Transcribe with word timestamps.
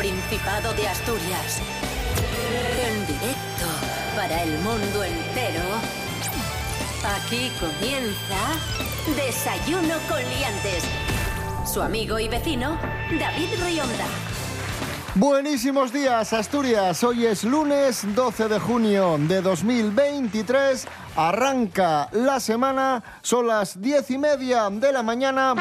Principado 0.00 0.72
de 0.72 0.88
Asturias. 0.88 1.60
En 2.88 3.06
directo 3.06 3.66
para 4.16 4.44
el 4.44 4.58
mundo 4.60 5.04
entero. 5.04 5.60
Aquí 7.04 7.52
comienza 7.60 8.56
Desayuno 9.14 9.96
con 10.08 10.20
Liantes. 10.20 10.84
Su 11.70 11.82
amigo 11.82 12.18
y 12.18 12.28
vecino, 12.28 12.78
David 13.10 13.50
Rionda. 13.62 14.06
Buenísimos 15.16 15.92
días, 15.92 16.32
Asturias. 16.32 17.04
Hoy 17.04 17.26
es 17.26 17.44
lunes 17.44 18.06
12 18.14 18.48
de 18.48 18.58
junio 18.58 19.18
de 19.18 19.42
2023. 19.42 20.88
Arranca 21.14 22.08
la 22.12 22.40
semana. 22.40 23.02
Son 23.20 23.46
las 23.46 23.82
diez 23.82 24.10
y 24.10 24.16
media 24.16 24.70
de 24.70 24.92
la 24.92 25.02
mañana. 25.02 25.54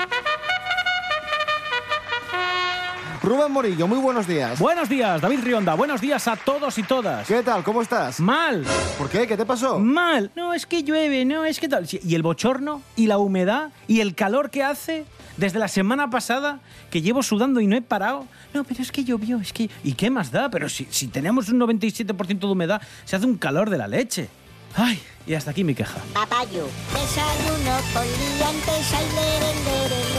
Rubén 3.30 3.52
Morillo, 3.52 3.88
muy 3.88 4.00
buenos 4.00 4.26
días. 4.26 4.58
Buenos 4.58 4.90
días, 4.90 5.22
David 5.22 5.42
Rionda. 5.44 5.76
Buenos 5.76 6.02
días 6.02 6.28
a 6.28 6.36
todos 6.36 6.76
y 6.80 6.82
todas. 6.82 7.28
¿Qué 7.28 7.44
tal? 7.44 7.64
¿Cómo 7.64 7.84
estás? 7.84 8.20
Mal. 8.20 8.66
¿Por 8.98 9.08
qué? 9.08 9.28
¿Qué 9.28 9.38
te 9.38 9.46
pasó? 9.46 9.78
Mal. 9.78 10.32
No, 10.36 10.52
es 10.52 10.66
que 10.66 10.82
llueve, 10.82 11.26
no, 11.26 11.46
es 11.46 11.60
que 11.60 11.70
tal. 11.70 11.88
Y 11.92 12.16
el 12.16 12.24
bochorno, 12.24 12.82
y 12.96 13.06
la 13.06 13.20
humedad, 13.20 13.70
y 13.88 14.00
el 14.00 14.16
calor 14.16 14.50
que 14.50 14.64
hace 14.64 15.06
desde 15.38 15.60
la 15.60 15.68
semana 15.68 16.10
pasada, 16.10 16.60
que 16.90 17.04
llevo 17.04 17.22
sudando 17.22 17.62
y 17.62 17.68
no 17.68 17.76
he 17.76 17.84
parado. 17.84 18.26
No, 18.52 18.64
pero 18.64 18.82
es 18.82 18.92
que 18.92 19.04
llovió, 19.04 19.40
es 19.40 19.54
que... 19.54 19.70
¿Y 19.84 19.94
qué 19.94 20.10
más 20.10 20.32
da? 20.32 20.50
Pero 20.50 20.68
si, 20.68 20.88
si 20.90 21.08
tenemos 21.08 21.50
un 21.50 21.60
97% 21.60 22.40
de 22.40 22.48
humedad, 22.48 22.82
se 23.06 23.16
hace 23.16 23.28
un 23.28 23.38
calor 23.38 23.70
de 23.70 23.78
la 23.78 23.88
leche. 23.88 24.28
Ay, 24.74 25.00
y 25.28 25.36
hasta 25.36 25.52
aquí 25.52 25.64
mi 25.64 25.76
queja. 25.76 26.00
Papayo, 26.16 26.68
desayuno 26.94 27.78
con 27.94 28.08
liantes, 28.08 28.94
ay. 28.96 30.19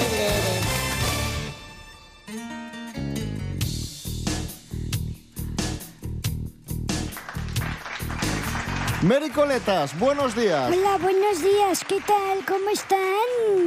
Mary 9.03 9.31
Coletas, 9.31 9.97
buenos 9.97 10.35
días. 10.35 10.71
Hola, 10.71 10.97
buenos 11.01 11.41
días. 11.41 11.83
¿Qué 11.87 11.99
tal? 12.01 12.45
¿Cómo 12.47 12.69
están? 12.69 12.99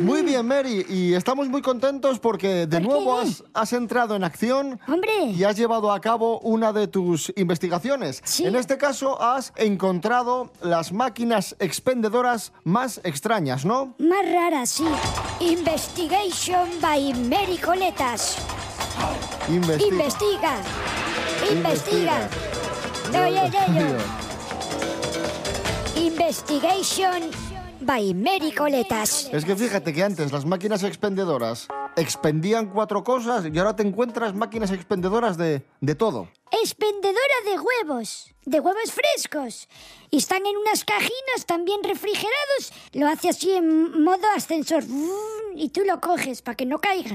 Muy 0.01 0.23
bien, 0.23 0.47
Mary, 0.47 0.87
y 0.89 1.13
estamos 1.15 1.49
muy 1.49 1.61
contentos 1.61 2.21
porque 2.21 2.67
de 2.69 2.79
¿Por 2.81 2.83
nuevo 2.83 3.19
has, 3.19 3.43
has 3.53 3.73
entrado 3.73 4.15
en 4.15 4.23
acción 4.23 4.79
Hombre. 4.87 5.25
y 5.25 5.43
has 5.43 5.57
llevado 5.57 5.91
a 5.91 6.01
cabo 6.01 6.39
una 6.41 6.73
de 6.73 6.87
tus 6.87 7.33
investigaciones. 7.35 8.21
Sí. 8.25 8.45
En 8.47 8.55
este 8.55 8.79
caso 8.79 9.21
has 9.21 9.53
encontrado 9.57 10.53
las 10.63 10.93
máquinas 10.93 11.57
expendedoras 11.59 12.53
más 12.63 13.01
extrañas, 13.03 13.65
¿no? 13.65 13.97
Más 13.99 14.25
rara, 14.33 14.65
sí. 14.67 14.87
Investigation 15.41 16.69
by 16.81 17.13
Mary 17.29 17.59
Coletas. 17.59 18.37
Investi- 19.49 19.89
Investiga. 19.89 20.57
Investiga. 21.51 22.29
Investiga. 23.11 23.41
Dios 23.51 23.53
ello. 23.69 24.24
Investigation 26.15 27.31
by 27.81 28.15
Mary 28.15 28.53
Coletas. 28.53 29.29
Es 29.33 29.45
que 29.45 29.57
fíjate 29.57 29.93
que 29.93 30.05
antes 30.05 30.31
las 30.31 30.47
máquinas 30.47 30.85
expendedoras 30.85 31.67
expendían 31.97 32.67
cuatro 32.67 33.03
cosas 33.03 33.45
y 33.53 33.59
ahora 33.59 33.75
te 33.75 33.83
encuentras 33.83 34.33
máquinas 34.33 34.71
expendedoras 34.71 35.37
de, 35.37 35.67
de 35.81 35.95
todo. 35.97 36.29
Expendedora 36.63 37.35
de 37.45 37.59
huevos. 37.59 38.31
De 38.45 38.61
huevos 38.61 38.93
frescos. 38.93 39.69
Y 40.11 40.19
están 40.19 40.45
en 40.47 40.57
unas 40.57 40.85
cajinas 40.85 41.47
también 41.47 41.83
refrigerados. 41.83 42.73
Lo 42.93 43.09
hace 43.09 43.31
así 43.31 43.53
en 43.53 44.03
modo 44.05 44.23
ascensor. 44.37 44.85
Y 45.57 45.71
tú 45.71 45.83
lo 45.85 46.01
coges 46.01 46.43
para 46.43 46.57
que 46.57 46.67
no 46.67 46.79
caiga. 46.81 47.11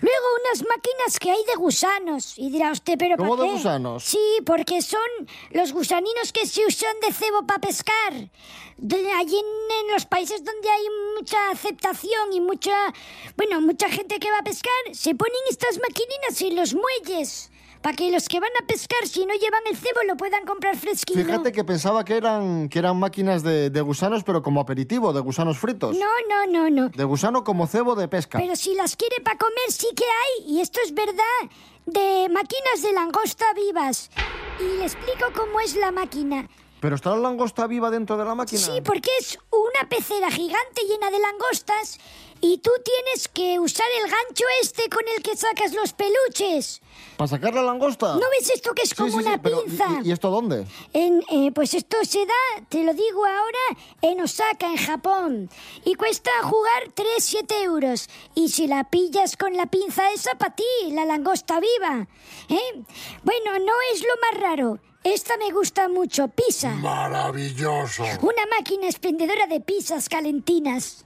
Luego 0.00 0.26
unas 0.44 0.62
máquinas 0.66 1.18
que 1.20 1.30
hay 1.30 1.44
de 1.44 1.54
gusanos. 1.56 2.34
Y 2.38 2.50
dirá 2.50 2.72
usted, 2.72 2.94
¿pero 2.98 3.16
¿Cómo 3.16 3.36
para 3.36 3.42
de 3.42 3.48
qué? 3.50 3.54
gusanos? 3.58 4.04
Sí, 4.04 4.18
porque 4.46 4.80
son 4.82 5.00
los 5.50 5.72
gusaninos 5.72 6.32
que 6.32 6.46
se 6.46 6.64
usan 6.66 6.98
de 7.00 7.12
cebo 7.12 7.46
para 7.46 7.60
pescar. 7.60 8.12
De- 8.78 9.12
allí 9.12 9.36
en, 9.38 9.86
en 9.86 9.92
los 9.92 10.06
países 10.06 10.42
donde 10.44 10.68
hay 10.68 10.84
mucha 11.16 11.50
aceptación 11.50 12.32
y 12.32 12.40
mucha, 12.40 12.74
bueno, 13.36 13.60
mucha 13.60 13.88
gente 13.88 14.18
que 14.18 14.30
va 14.30 14.38
a 14.38 14.42
pescar, 14.44 14.72
se 14.92 15.14
ponen 15.14 15.36
estas 15.50 15.78
maquininas 15.78 16.40
en 16.42 16.56
los 16.56 16.74
muelles. 16.74 17.50
Para 17.84 17.96
que 17.96 18.10
los 18.10 18.30
que 18.30 18.40
van 18.40 18.50
a 18.62 18.66
pescar, 18.66 19.06
si 19.06 19.26
no 19.26 19.34
llevan 19.34 19.60
el 19.70 19.76
cebo, 19.76 20.00
lo 20.08 20.16
puedan 20.16 20.46
comprar 20.46 20.74
fresquito. 20.74 21.20
Fíjate 21.22 21.52
que 21.52 21.64
pensaba 21.64 22.02
que 22.02 22.16
eran, 22.16 22.70
que 22.70 22.78
eran 22.78 22.98
máquinas 22.98 23.42
de, 23.42 23.68
de 23.68 23.80
gusanos, 23.82 24.24
pero 24.24 24.42
como 24.42 24.62
aperitivo, 24.62 25.12
de 25.12 25.20
gusanos 25.20 25.58
fritos. 25.58 25.94
No, 25.94 26.06
no, 26.30 26.46
no, 26.50 26.70
no. 26.70 26.88
De 26.88 27.04
gusano 27.04 27.44
como 27.44 27.66
cebo 27.66 27.94
de 27.94 28.08
pesca. 28.08 28.38
Pero 28.38 28.56
si 28.56 28.74
las 28.74 28.96
quiere 28.96 29.16
para 29.22 29.36
comer, 29.36 29.68
sí 29.68 29.88
que 29.94 30.04
hay. 30.04 30.54
Y 30.54 30.60
esto 30.62 30.80
es 30.82 30.94
verdad. 30.94 31.50
De 31.84 32.30
máquinas 32.30 32.80
de 32.80 32.92
langosta 32.94 33.44
vivas. 33.54 34.08
Y 34.60 34.78
le 34.78 34.84
explico 34.84 35.26
cómo 35.36 35.60
es 35.60 35.76
la 35.76 35.90
máquina. 35.90 36.48
¿Pero 36.84 36.96
está 36.96 37.08
la 37.12 37.16
langosta 37.16 37.66
viva 37.66 37.88
dentro 37.90 38.18
de 38.18 38.26
la 38.26 38.34
máquina? 38.34 38.60
Sí, 38.60 38.82
porque 38.84 39.08
es 39.18 39.38
una 39.50 39.88
pecera 39.88 40.30
gigante 40.30 40.82
llena 40.86 41.10
de 41.10 41.18
langostas 41.18 41.98
y 42.42 42.58
tú 42.58 42.70
tienes 42.84 43.26
que 43.28 43.58
usar 43.58 43.86
el 44.02 44.10
gancho 44.10 44.44
este 44.60 44.90
con 44.90 45.00
el 45.16 45.22
que 45.22 45.34
sacas 45.34 45.72
los 45.72 45.94
peluches. 45.94 46.82
¿Para 47.16 47.28
sacar 47.28 47.54
la 47.54 47.62
langosta? 47.62 48.08
¿No 48.16 48.26
ves 48.38 48.50
esto 48.50 48.74
que 48.74 48.82
es 48.82 48.92
como 48.94 49.08
sí, 49.08 49.16
sí, 49.16 49.26
una 49.26 49.40
pero 49.40 49.62
¿y- 49.62 49.64
pinza? 49.64 49.86
¿y, 50.04 50.08
y 50.10 50.12
esto 50.12 50.28
dónde? 50.28 50.66
En, 50.92 51.22
eh, 51.30 51.52
pues 51.54 51.72
esto 51.72 51.96
se 52.04 52.26
da, 52.26 52.66
te 52.68 52.84
lo 52.84 52.92
digo 52.92 53.24
ahora, 53.24 53.80
en 54.02 54.20
Osaka, 54.20 54.66
en 54.66 54.76
Japón. 54.76 55.48
Y 55.86 55.94
cuesta 55.94 56.30
jugar 56.42 56.90
3-7 56.94 57.62
euros. 57.62 58.10
Y 58.34 58.50
si 58.50 58.66
la 58.66 58.84
pillas 58.90 59.38
con 59.38 59.56
la 59.56 59.64
pinza 59.64 60.10
esa, 60.12 60.34
para 60.34 60.54
ti, 60.54 60.64
la 60.90 61.06
langosta 61.06 61.60
viva. 61.60 62.06
¿eh? 62.50 62.82
Bueno, 63.22 63.58
no 63.58 63.72
es 63.94 64.02
lo 64.02 64.14
más 64.20 64.42
raro. 64.42 64.78
Esta 65.04 65.36
me 65.36 65.50
gusta 65.52 65.86
mucho, 65.88 66.28
pizza. 66.28 66.70
Maravilloso. 66.70 68.04
Una 68.22 68.46
máquina 68.58 68.86
expendedora 68.86 69.46
de 69.46 69.60
pizzas 69.60 70.08
calentinas. 70.08 71.04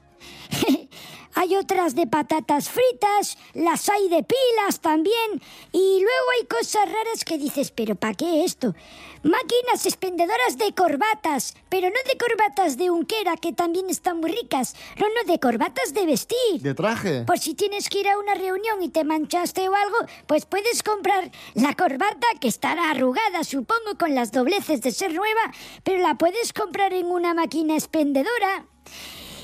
Hay 1.34 1.56
otras 1.56 1.94
de 1.94 2.06
patatas 2.06 2.68
fritas, 2.68 3.38
las 3.54 3.88
hay 3.88 4.08
de 4.08 4.22
pilas 4.22 4.80
también. 4.80 5.42
Y 5.72 6.00
luego 6.00 6.26
hay 6.38 6.46
cosas 6.46 6.86
raras 6.86 7.24
que 7.24 7.38
dices, 7.38 7.70
pero 7.70 7.94
¿para 7.94 8.14
qué 8.14 8.44
esto? 8.44 8.74
Máquinas 9.22 9.84
expendedoras 9.84 10.58
de 10.58 10.72
corbatas, 10.74 11.54
pero 11.68 11.88
no 11.88 11.96
de 12.10 12.18
corbatas 12.18 12.76
de 12.76 12.90
unquera, 12.90 13.36
que 13.36 13.52
también 13.52 13.90
están 13.90 14.20
muy 14.20 14.30
ricas. 14.30 14.74
No, 14.98 15.06
no, 15.08 15.32
de 15.32 15.38
corbatas 15.40 15.92
de 15.92 16.06
vestir. 16.06 16.60
¿De 16.60 16.74
traje? 16.74 17.24
Por 17.24 17.38
si 17.38 17.54
tienes 17.54 17.88
que 17.88 18.00
ir 18.00 18.08
a 18.08 18.18
una 18.18 18.34
reunión 18.34 18.82
y 18.82 18.88
te 18.88 19.04
manchaste 19.04 19.68
o 19.68 19.74
algo, 19.74 19.98
pues 20.26 20.46
puedes 20.46 20.82
comprar 20.82 21.30
la 21.54 21.74
corbata 21.74 22.26
que 22.40 22.48
estará 22.48 22.90
arrugada, 22.90 23.44
supongo, 23.44 23.98
con 23.98 24.14
las 24.14 24.32
dobleces 24.32 24.82
de 24.82 24.92
ser 24.92 25.12
nueva, 25.12 25.52
pero 25.82 25.98
la 25.98 26.16
puedes 26.16 26.52
comprar 26.52 26.92
en 26.92 27.06
una 27.06 27.34
máquina 27.34 27.74
expendedora. 27.74 28.66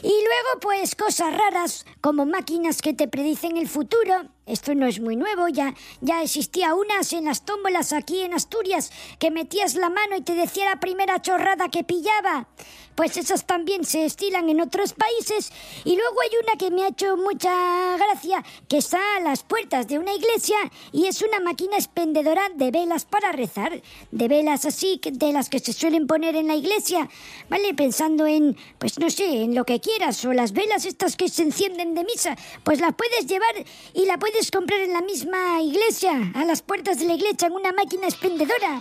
Y 0.04 0.08
luego, 0.08 0.60
pues, 0.60 0.94
cosas 0.96 1.34
raras, 1.34 1.86
como 2.02 2.26
máquinas 2.26 2.82
que 2.82 2.92
te 2.92 3.08
predicen 3.08 3.56
el 3.56 3.66
futuro. 3.66 4.28
Esto 4.44 4.74
no 4.74 4.84
es 4.86 5.00
muy 5.00 5.16
nuevo, 5.16 5.48
ya, 5.48 5.72
ya 6.02 6.22
existía 6.22 6.74
unas 6.74 7.14
en 7.14 7.24
las 7.24 7.46
tómbolas 7.46 7.94
aquí 7.94 8.20
en 8.20 8.34
Asturias 8.34 8.92
que 9.18 9.30
metías 9.30 9.76
la 9.76 9.88
mano 9.88 10.14
y 10.14 10.20
te 10.20 10.34
decía 10.34 10.66
la 10.66 10.78
primera 10.78 11.22
chorrada 11.22 11.70
que 11.70 11.84
pillaba. 11.84 12.48
Pues 12.94 13.16
esas 13.16 13.44
también 13.46 13.84
se 13.84 14.04
estilan 14.04 14.48
en 14.48 14.60
otros 14.60 14.92
países. 14.92 15.52
Y 15.84 15.96
luego 15.96 16.20
hay 16.20 16.30
una 16.42 16.58
que 16.58 16.70
me 16.70 16.84
ha 16.84 16.88
hecho 16.88 17.16
mucha 17.16 17.96
gracia, 17.96 18.44
que 18.68 18.78
está 18.78 19.00
a 19.16 19.20
las 19.20 19.42
puertas 19.42 19.88
de 19.88 19.98
una 19.98 20.14
iglesia 20.14 20.56
y 20.92 21.06
es 21.06 21.22
una 21.22 21.40
máquina 21.40 21.76
expendedora 21.76 22.48
de 22.54 22.70
velas 22.70 23.04
para 23.04 23.32
rezar. 23.32 23.82
De 24.10 24.28
velas 24.28 24.64
así, 24.64 25.00
de 25.02 25.32
las 25.32 25.48
que 25.48 25.58
se 25.58 25.72
suelen 25.72 26.06
poner 26.06 26.36
en 26.36 26.48
la 26.48 26.54
iglesia. 26.54 27.08
¿Vale? 27.48 27.74
Pensando 27.74 28.26
en, 28.26 28.56
pues 28.78 28.98
no 28.98 29.10
sé, 29.10 29.42
en 29.42 29.54
lo 29.54 29.64
que 29.64 29.80
quieras. 29.80 30.24
O 30.24 30.32
las 30.32 30.52
velas 30.52 30.84
estas 30.84 31.16
que 31.16 31.28
se 31.28 31.42
encienden 31.42 31.94
de 31.94 32.04
misa. 32.04 32.36
Pues 32.62 32.80
las 32.80 32.94
puedes 32.94 33.26
llevar 33.26 33.54
y 33.92 34.06
la 34.06 34.18
puedes 34.18 34.50
comprar 34.50 34.80
en 34.80 34.92
la 34.92 35.00
misma 35.00 35.60
iglesia, 35.60 36.32
a 36.34 36.44
las 36.44 36.62
puertas 36.62 36.98
de 36.98 37.06
la 37.06 37.14
iglesia, 37.14 37.48
en 37.48 37.54
una 37.54 37.72
máquina 37.72 38.06
expendedora. 38.06 38.80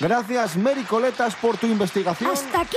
Gracias, 0.00 0.56
Mary 0.56 0.84
Coletas, 0.84 1.34
por 1.34 1.56
tu 1.56 1.66
investigación. 1.66 2.30
Hasta 2.30 2.60
aquí, 2.60 2.76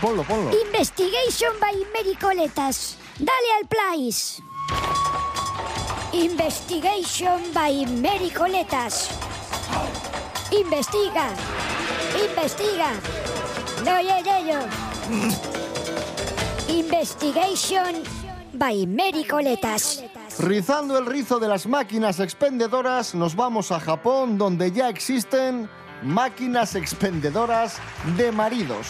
Ponlo, 0.00 0.22
ponlo. 0.24 0.50
Investigation 0.66 1.52
by 1.60 1.74
Mary 1.92 2.16
Coletas. 2.16 2.96
Dale 3.18 3.50
al 3.60 3.66
place. 3.68 4.42
Investigation 6.12 7.52
by 7.54 7.86
Mary 8.00 8.30
Coletas. 8.30 9.10
Investiga. 10.50 11.30
Investiga. 12.28 12.90
No, 13.84 14.00
ya, 14.00 14.20
yo. 14.40 14.60
Investigation 16.68 18.02
by 18.52 18.86
Mary 18.86 19.24
Coletas. 19.24 20.02
Rizando 20.38 20.98
el 20.98 21.06
rizo 21.06 21.38
de 21.38 21.48
las 21.48 21.66
máquinas 21.66 22.20
expendedoras, 22.20 23.14
nos 23.14 23.34
vamos 23.34 23.72
a 23.72 23.80
Japón, 23.80 24.38
donde 24.38 24.72
ya 24.72 24.88
existen 24.88 25.68
máquinas 26.02 26.74
expendedoras 26.74 27.78
de 28.16 28.32
maridos. 28.32 28.88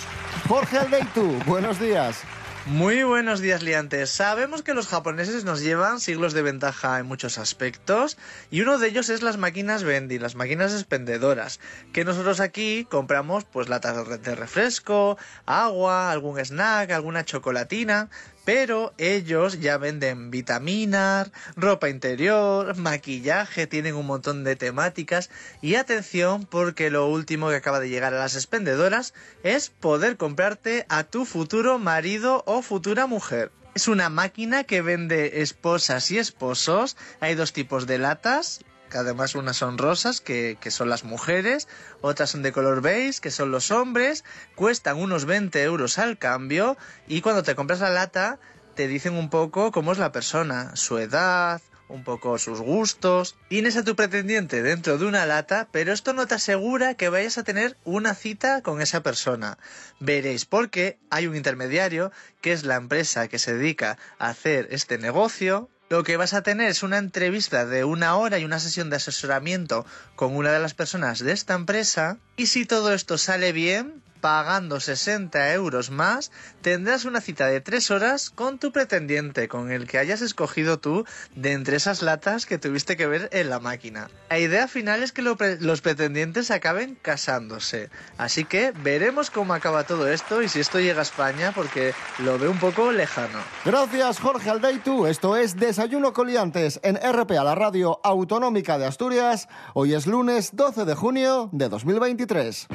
Jorge 0.48 0.78
Aldeitu, 0.78 1.38
buenos 1.46 1.78
días. 1.80 2.22
Muy 2.66 3.02
buenos 3.04 3.40
días, 3.40 3.62
liantes. 3.62 4.10
Sabemos 4.10 4.62
que 4.62 4.74
los 4.74 4.86
japoneses 4.86 5.44
nos 5.44 5.62
llevan 5.62 5.98
siglos 5.98 6.34
de 6.34 6.42
ventaja 6.42 6.98
en 6.98 7.06
muchos 7.06 7.38
aspectos 7.38 8.18
y 8.50 8.60
uno 8.60 8.78
de 8.78 8.88
ellos 8.88 9.08
es 9.08 9.22
las 9.22 9.38
máquinas 9.38 9.82
vendi, 9.82 10.18
las 10.18 10.34
máquinas 10.34 10.72
expendedoras, 10.74 11.58
que 11.94 12.04
nosotros 12.04 12.38
aquí 12.38 12.86
compramos 12.88 13.44
pues 13.44 13.70
latas 13.70 14.22
de 14.22 14.34
refresco, 14.34 15.16
agua, 15.46 16.12
algún 16.12 16.38
snack, 16.38 16.90
alguna 16.90 17.24
chocolatina, 17.24 18.10
pero 18.44 18.92
ellos 18.98 19.60
ya 19.60 19.76
venden 19.78 20.30
vitaminas, 20.30 21.30
ropa 21.56 21.88
interior, 21.88 22.76
maquillaje, 22.76 23.66
tienen 23.66 23.94
un 23.94 24.06
montón 24.06 24.44
de 24.44 24.56
temáticas 24.56 25.30
y 25.60 25.74
atención 25.74 26.46
porque 26.46 26.90
lo 26.90 27.06
último 27.06 27.48
que 27.48 27.56
acaba 27.56 27.80
de 27.80 27.88
llegar 27.88 28.14
a 28.14 28.18
las 28.18 28.34
expendedoras 28.34 29.14
es 29.42 29.70
poder 29.70 30.16
comprarte 30.16 30.86
a 30.88 31.04
tu 31.04 31.24
futuro 31.24 31.78
marido 31.78 32.42
o 32.46 32.62
futura 32.62 33.06
mujer. 33.06 33.52
Es 33.74 33.86
una 33.86 34.08
máquina 34.08 34.64
que 34.64 34.82
vende 34.82 35.42
esposas 35.42 36.10
y 36.10 36.18
esposos. 36.18 36.96
Hay 37.20 37.36
dos 37.36 37.52
tipos 37.52 37.86
de 37.86 37.98
latas, 37.98 38.60
que 38.90 38.98
además 38.98 39.34
unas 39.34 39.56
son 39.56 39.78
rosas, 39.78 40.20
que, 40.20 40.58
que, 40.60 40.70
son 40.70 40.90
las 40.90 41.04
mujeres, 41.04 41.68
otras 42.02 42.30
son 42.30 42.42
de 42.42 42.52
color 42.52 42.82
beige, 42.82 43.20
que 43.20 43.30
son 43.30 43.50
los 43.50 43.70
hombres, 43.70 44.24
cuestan 44.54 44.98
unos 44.98 45.24
20 45.24 45.62
euros 45.62 45.98
al 45.98 46.18
cambio 46.18 46.76
y 47.08 47.22
cuando 47.22 47.42
te 47.42 47.54
compras 47.54 47.80
la 47.80 47.90
lata 47.90 48.38
te 48.74 48.88
dicen 48.88 49.14
un 49.14 49.30
poco 49.30 49.72
cómo 49.72 49.92
es 49.92 49.98
la 49.98 50.12
persona, 50.12 50.76
su 50.76 50.98
edad, 50.98 51.60
un 51.90 52.04
poco 52.04 52.38
sus 52.38 52.60
gustos. 52.60 53.36
Tienes 53.48 53.76
a 53.76 53.84
tu 53.84 53.96
pretendiente 53.96 54.62
dentro 54.62 54.96
de 54.96 55.06
una 55.06 55.26
lata, 55.26 55.68
pero 55.70 55.92
esto 55.92 56.12
no 56.12 56.26
te 56.26 56.36
asegura 56.36 56.94
que 56.94 57.08
vayas 57.08 57.36
a 57.36 57.44
tener 57.44 57.76
una 57.84 58.14
cita 58.14 58.62
con 58.62 58.80
esa 58.80 59.02
persona. 59.02 59.58
Veréis 59.98 60.46
porque 60.46 60.98
hay 61.10 61.26
un 61.26 61.36
intermediario, 61.36 62.12
que 62.40 62.52
es 62.52 62.64
la 62.64 62.76
empresa 62.76 63.28
que 63.28 63.38
se 63.38 63.54
dedica 63.54 63.98
a 64.18 64.28
hacer 64.28 64.68
este 64.70 64.98
negocio, 64.98 65.68
lo 65.90 66.04
que 66.04 66.16
vas 66.16 66.34
a 66.34 66.42
tener 66.42 66.70
es 66.70 66.84
una 66.84 66.98
entrevista 66.98 67.66
de 67.66 67.82
una 67.82 68.14
hora 68.14 68.38
y 68.38 68.44
una 68.44 68.60
sesión 68.60 68.90
de 68.90 68.96
asesoramiento 68.96 69.84
con 70.14 70.36
una 70.36 70.52
de 70.52 70.60
las 70.60 70.72
personas 70.72 71.18
de 71.18 71.32
esta 71.32 71.54
empresa. 71.54 72.16
Y 72.36 72.46
si 72.46 72.64
todo 72.64 72.94
esto 72.94 73.18
sale 73.18 73.50
bien, 73.50 74.00
pagando 74.20 74.80
60 74.80 75.52
euros 75.52 75.90
más, 75.90 76.30
tendrás 76.62 77.04
una 77.04 77.20
cita 77.20 77.46
de 77.46 77.60
3 77.60 77.90
horas 77.90 78.30
con 78.30 78.58
tu 78.58 78.72
pretendiente, 78.72 79.48
con 79.48 79.70
el 79.70 79.86
que 79.86 79.98
hayas 79.98 80.22
escogido 80.22 80.78
tú 80.78 81.04
de 81.34 81.52
entre 81.52 81.76
esas 81.76 82.02
latas 82.02 82.46
que 82.46 82.58
tuviste 82.58 82.96
que 82.96 83.06
ver 83.06 83.28
en 83.32 83.50
la 83.50 83.60
máquina. 83.60 84.10
La 84.28 84.38
idea 84.38 84.68
final 84.68 85.02
es 85.02 85.12
que 85.12 85.22
los 85.22 85.80
pretendientes 85.80 86.50
acaben 86.50 86.96
casándose. 87.00 87.90
Así 88.18 88.44
que 88.44 88.72
veremos 88.82 89.30
cómo 89.30 89.54
acaba 89.54 89.84
todo 89.84 90.08
esto 90.08 90.42
y 90.42 90.48
si 90.48 90.60
esto 90.60 90.80
llega 90.80 91.00
a 91.00 91.02
España 91.02 91.52
porque 91.54 91.94
lo 92.18 92.38
veo 92.38 92.50
un 92.50 92.58
poco 92.58 92.92
lejano. 92.92 93.38
Gracias 93.64 94.18
Jorge 94.18 94.50
Aldeitu. 94.50 95.06
Esto 95.06 95.36
es 95.36 95.56
Desayuno 95.56 96.12
Coliantes 96.12 96.80
en 96.82 96.96
RPA, 96.96 97.44
la 97.44 97.54
radio 97.54 98.00
autonómica 98.04 98.78
de 98.78 98.86
Asturias. 98.86 99.48
Hoy 99.74 99.94
es 99.94 100.06
lunes 100.06 100.50
12 100.54 100.84
de 100.84 100.94
junio 100.94 101.48
de 101.52 101.68
2023. 101.68 102.68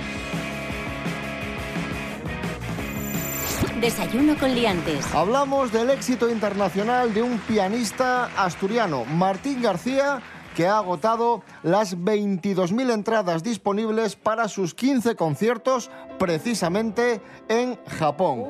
Desayuno 3.86 4.36
con 4.40 4.56
liantes. 4.56 5.06
Hablamos 5.14 5.72
del 5.72 5.92
éxito 5.92 6.28
internacional 6.28 7.14
de 7.14 7.22
un 7.22 7.38
pianista 7.38 8.32
asturiano, 8.36 9.06
Martín 9.06 9.62
García, 9.62 10.24
que 10.56 10.66
ha 10.66 10.80
agotado 10.80 11.44
las 11.62 11.96
22.000 11.96 12.92
entradas 12.92 13.44
disponibles 13.44 14.16
para 14.16 14.48
sus 14.48 14.74
15 14.74 15.16
conciertos 15.16 15.92
precisamente 16.18 17.22
en 17.48 17.78
Japón. 17.86 18.46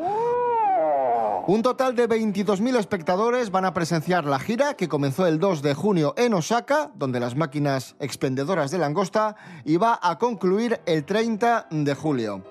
Un 1.48 1.62
total 1.62 1.98
de 1.98 2.08
22.000 2.08 2.78
espectadores 2.78 3.52
van 3.52 3.66
a 3.66 3.74
presenciar 3.74 4.24
la 4.24 4.40
gira 4.40 4.76
que 4.76 4.88
comenzó 4.88 5.28
el 5.28 5.38
2 5.40 5.62
de 5.62 5.74
junio 5.74 6.14
en 6.16 6.34
Osaka, 6.34 6.92
donde 6.96 7.20
las 7.20 7.36
máquinas 7.36 7.98
expendedoras 8.00 8.72
de 8.72 8.78
langosta, 8.78 9.36
y 9.66 9.76
va 9.76 10.00
a 10.02 10.18
concluir 10.18 10.80
el 10.86 11.04
30 11.04 11.68
de 11.72 11.94
julio. 11.94 12.42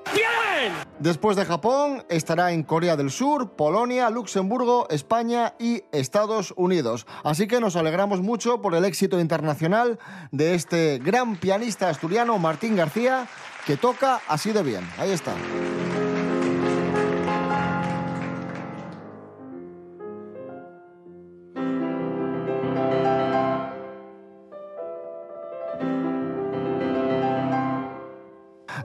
Después 1.05 1.37
de 1.37 1.45
Japón, 1.45 2.03
estará 2.09 2.53
en 2.53 2.63
Corea 2.63 2.97
del 2.97 3.11
Sur, 3.11 3.57
Polonia, 3.57 4.09
Luxemburgo, 4.09 4.89
España 4.89 5.53
y 5.59 5.83
Estados 5.93 6.55
Unidos. 6.57 7.07
Así 7.25 7.47
que 7.47 7.61
nos 7.61 7.77
alegramos 7.77 8.23
mucho 8.23 8.63
por 8.63 8.75
el 8.75 8.87
éxito 8.87 9.21
internacional 9.21 9.99
de 10.33 10.55
este 10.55 10.99
gran 11.05 11.37
pianista 11.37 11.91
asturiano, 11.91 12.39
Martín 12.39 12.75
García, 12.75 13.29
que 13.67 13.77
toca 13.77 14.23
así 14.29 14.53
de 14.53 14.63
bien. 14.63 14.89
Ahí 14.97 15.11
está. 15.11 15.35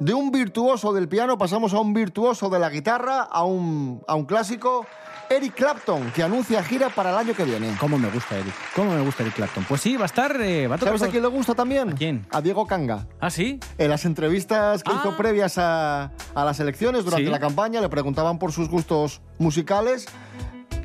De 0.09 0.15
un 0.15 0.31
virtuoso 0.31 0.91
del 0.91 1.07
piano 1.07 1.37
pasamos 1.37 1.71
a 1.71 1.79
un 1.79 1.93
virtuoso 1.93 2.49
de 2.49 2.57
la 2.57 2.71
guitarra, 2.71 3.21
a 3.21 3.43
un, 3.43 4.01
a 4.07 4.15
un 4.15 4.25
clásico. 4.25 4.87
Eric 5.29 5.53
Clapton, 5.53 6.11
que 6.15 6.23
anuncia 6.23 6.63
gira 6.63 6.89
para 6.89 7.11
el 7.11 7.17
año 7.17 7.35
que 7.35 7.43
viene. 7.43 7.77
¿Cómo 7.79 7.99
me 7.99 8.09
gusta 8.09 8.35
Eric? 8.35 8.51
¿Cómo 8.75 8.91
me 8.95 9.01
gusta 9.01 9.21
Eric 9.21 9.35
Clapton? 9.35 9.63
Pues 9.69 9.81
sí, 9.81 9.95
va 9.97 10.05
a 10.05 10.05
estar... 10.07 10.35
eh, 10.41 10.67
va 10.67 10.77
a 10.77 10.77
tocar 10.79 10.97
¿Sabes 10.97 11.07
a 11.09 11.11
quién 11.11 11.21
le 11.21 11.29
gusta 11.29 11.53
también? 11.53 11.89
¿A 11.91 11.93
quién? 11.93 12.25
A 12.31 12.41
Diego 12.41 12.65
Canga. 12.65 13.05
¿Ah, 13.19 13.29
sí? 13.29 13.59
En 13.77 13.91
las 13.91 14.05
entrevistas 14.05 14.81
que 14.81 14.89
Ah. 14.91 14.95
hizo 14.99 15.15
previas 15.15 15.59
a, 15.59 16.09
a 16.33 16.43
las 16.43 16.59
elecciones 16.59 17.05
durante 17.05 17.25
Sí. 17.25 17.29
la 17.31 17.39
campaña 17.39 17.79
le 17.79 17.89
preguntaban 17.89 18.39
por 18.39 18.51
sus 18.51 18.67
gustos 18.67 19.21
musicales 19.37 20.07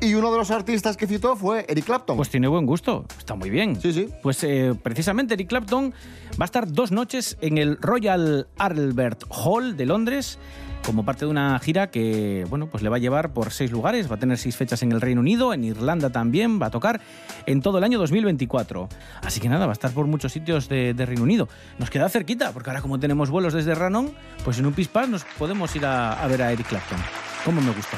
y 0.05 0.13
uno 0.13 0.31
de 0.31 0.37
los 0.37 0.51
artistas 0.51 0.97
que 0.97 1.07
citó 1.07 1.35
fue 1.35 1.65
Eric 1.67 1.85
Clapton. 1.85 2.15
Pues 2.15 2.29
tiene 2.29 2.47
buen 2.47 2.65
gusto, 2.65 3.05
está 3.17 3.33
muy 3.33 3.49
bien. 3.49 3.81
Sí, 3.81 3.91
sí. 3.91 4.07
Pues 4.21 4.43
eh, 4.43 4.73
precisamente 4.81 5.33
Eric 5.33 5.49
Clapton 5.49 5.93
va 6.39 6.43
a 6.43 6.45
estar 6.45 6.71
dos 6.71 6.91
noches 6.91 7.37
en 7.41 7.57
el 7.57 7.77
Royal 7.77 8.47
Albert 8.57 9.23
Hall 9.29 9.75
de 9.75 9.85
Londres 9.87 10.37
como 10.85 11.03
parte 11.03 11.25
de 11.25 11.31
una 11.31 11.57
gira 11.57 11.89
que 11.89 12.45
bueno 12.47 12.67
pues 12.67 12.83
le 12.83 12.89
va 12.89 12.97
a 12.97 12.99
llevar 12.99 13.33
por 13.33 13.51
seis 13.51 13.71
lugares, 13.71 14.09
va 14.11 14.15
a 14.15 14.19
tener 14.19 14.37
seis 14.37 14.55
fechas 14.55 14.83
en 14.83 14.91
el 14.91 15.01
Reino 15.01 15.21
Unido, 15.21 15.51
en 15.51 15.63
Irlanda 15.63 16.11
también, 16.11 16.61
va 16.61 16.67
a 16.67 16.69
tocar 16.71 17.01
en 17.47 17.61
todo 17.61 17.79
el 17.79 17.83
año 17.83 17.97
2024. 17.97 18.87
Así 19.23 19.39
que 19.39 19.49
nada, 19.49 19.65
va 19.65 19.71
a 19.71 19.73
estar 19.73 19.91
por 19.91 20.05
muchos 20.05 20.31
sitios 20.31 20.69
de, 20.69 20.93
de 20.93 21.05
Reino 21.07 21.23
Unido. 21.23 21.49
Nos 21.79 21.89
queda 21.89 22.07
cerquita, 22.09 22.51
porque 22.51 22.69
ahora 22.69 22.83
como 22.83 22.99
tenemos 22.99 23.31
vuelos 23.31 23.53
desde 23.53 23.73
Ranón, 23.73 24.11
pues 24.43 24.59
en 24.59 24.67
un 24.67 24.73
pispás 24.73 25.09
nos 25.09 25.23
podemos 25.39 25.75
ir 25.75 25.85
a, 25.85 26.21
a 26.23 26.27
ver 26.27 26.43
a 26.43 26.51
Eric 26.51 26.67
Clapton. 26.67 26.99
¿Cómo 27.45 27.61
me 27.61 27.71
gusta? 27.71 27.97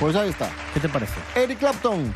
Pues 0.00 0.16
ahí 0.16 0.30
está. 0.30 0.50
¿Qué 0.74 0.80
te 0.80 0.88
parece? 0.88 1.14
Eric 1.36 1.60
Clapton. 1.60 2.12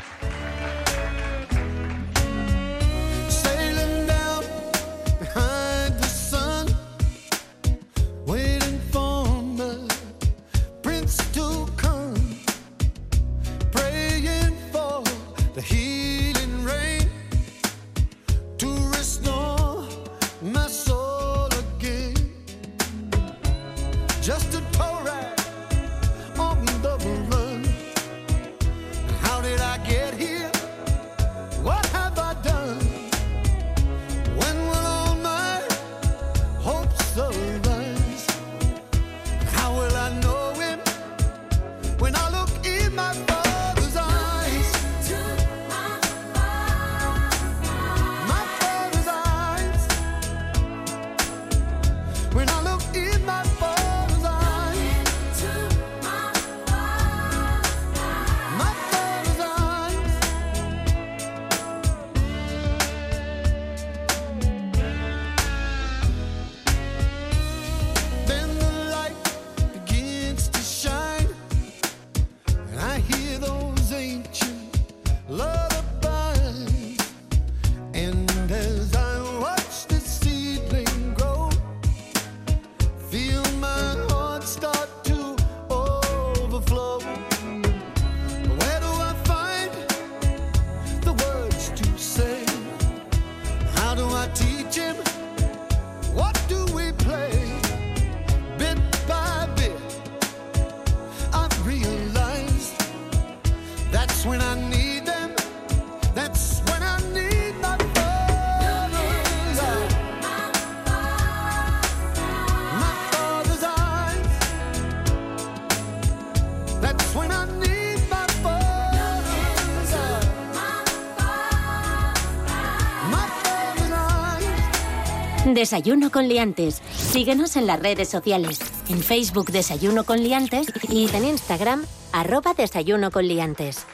Desayuno 125.63 126.11
con 126.11 126.27
liantes. 126.27 126.81
Síguenos 126.91 127.55
en 127.55 127.67
las 127.67 127.79
redes 127.79 128.09
sociales. 128.09 128.59
En 128.89 128.99
Facebook 129.01 129.49
Desayuno 129.49 130.03
con 130.03 130.21
liantes 130.21 130.67
y 130.89 131.07
en 131.15 131.23
Instagram 131.23 131.85
arroba 132.11 132.53
Desayuno 132.53 133.11
con 133.11 133.25
liantes. 133.25 133.85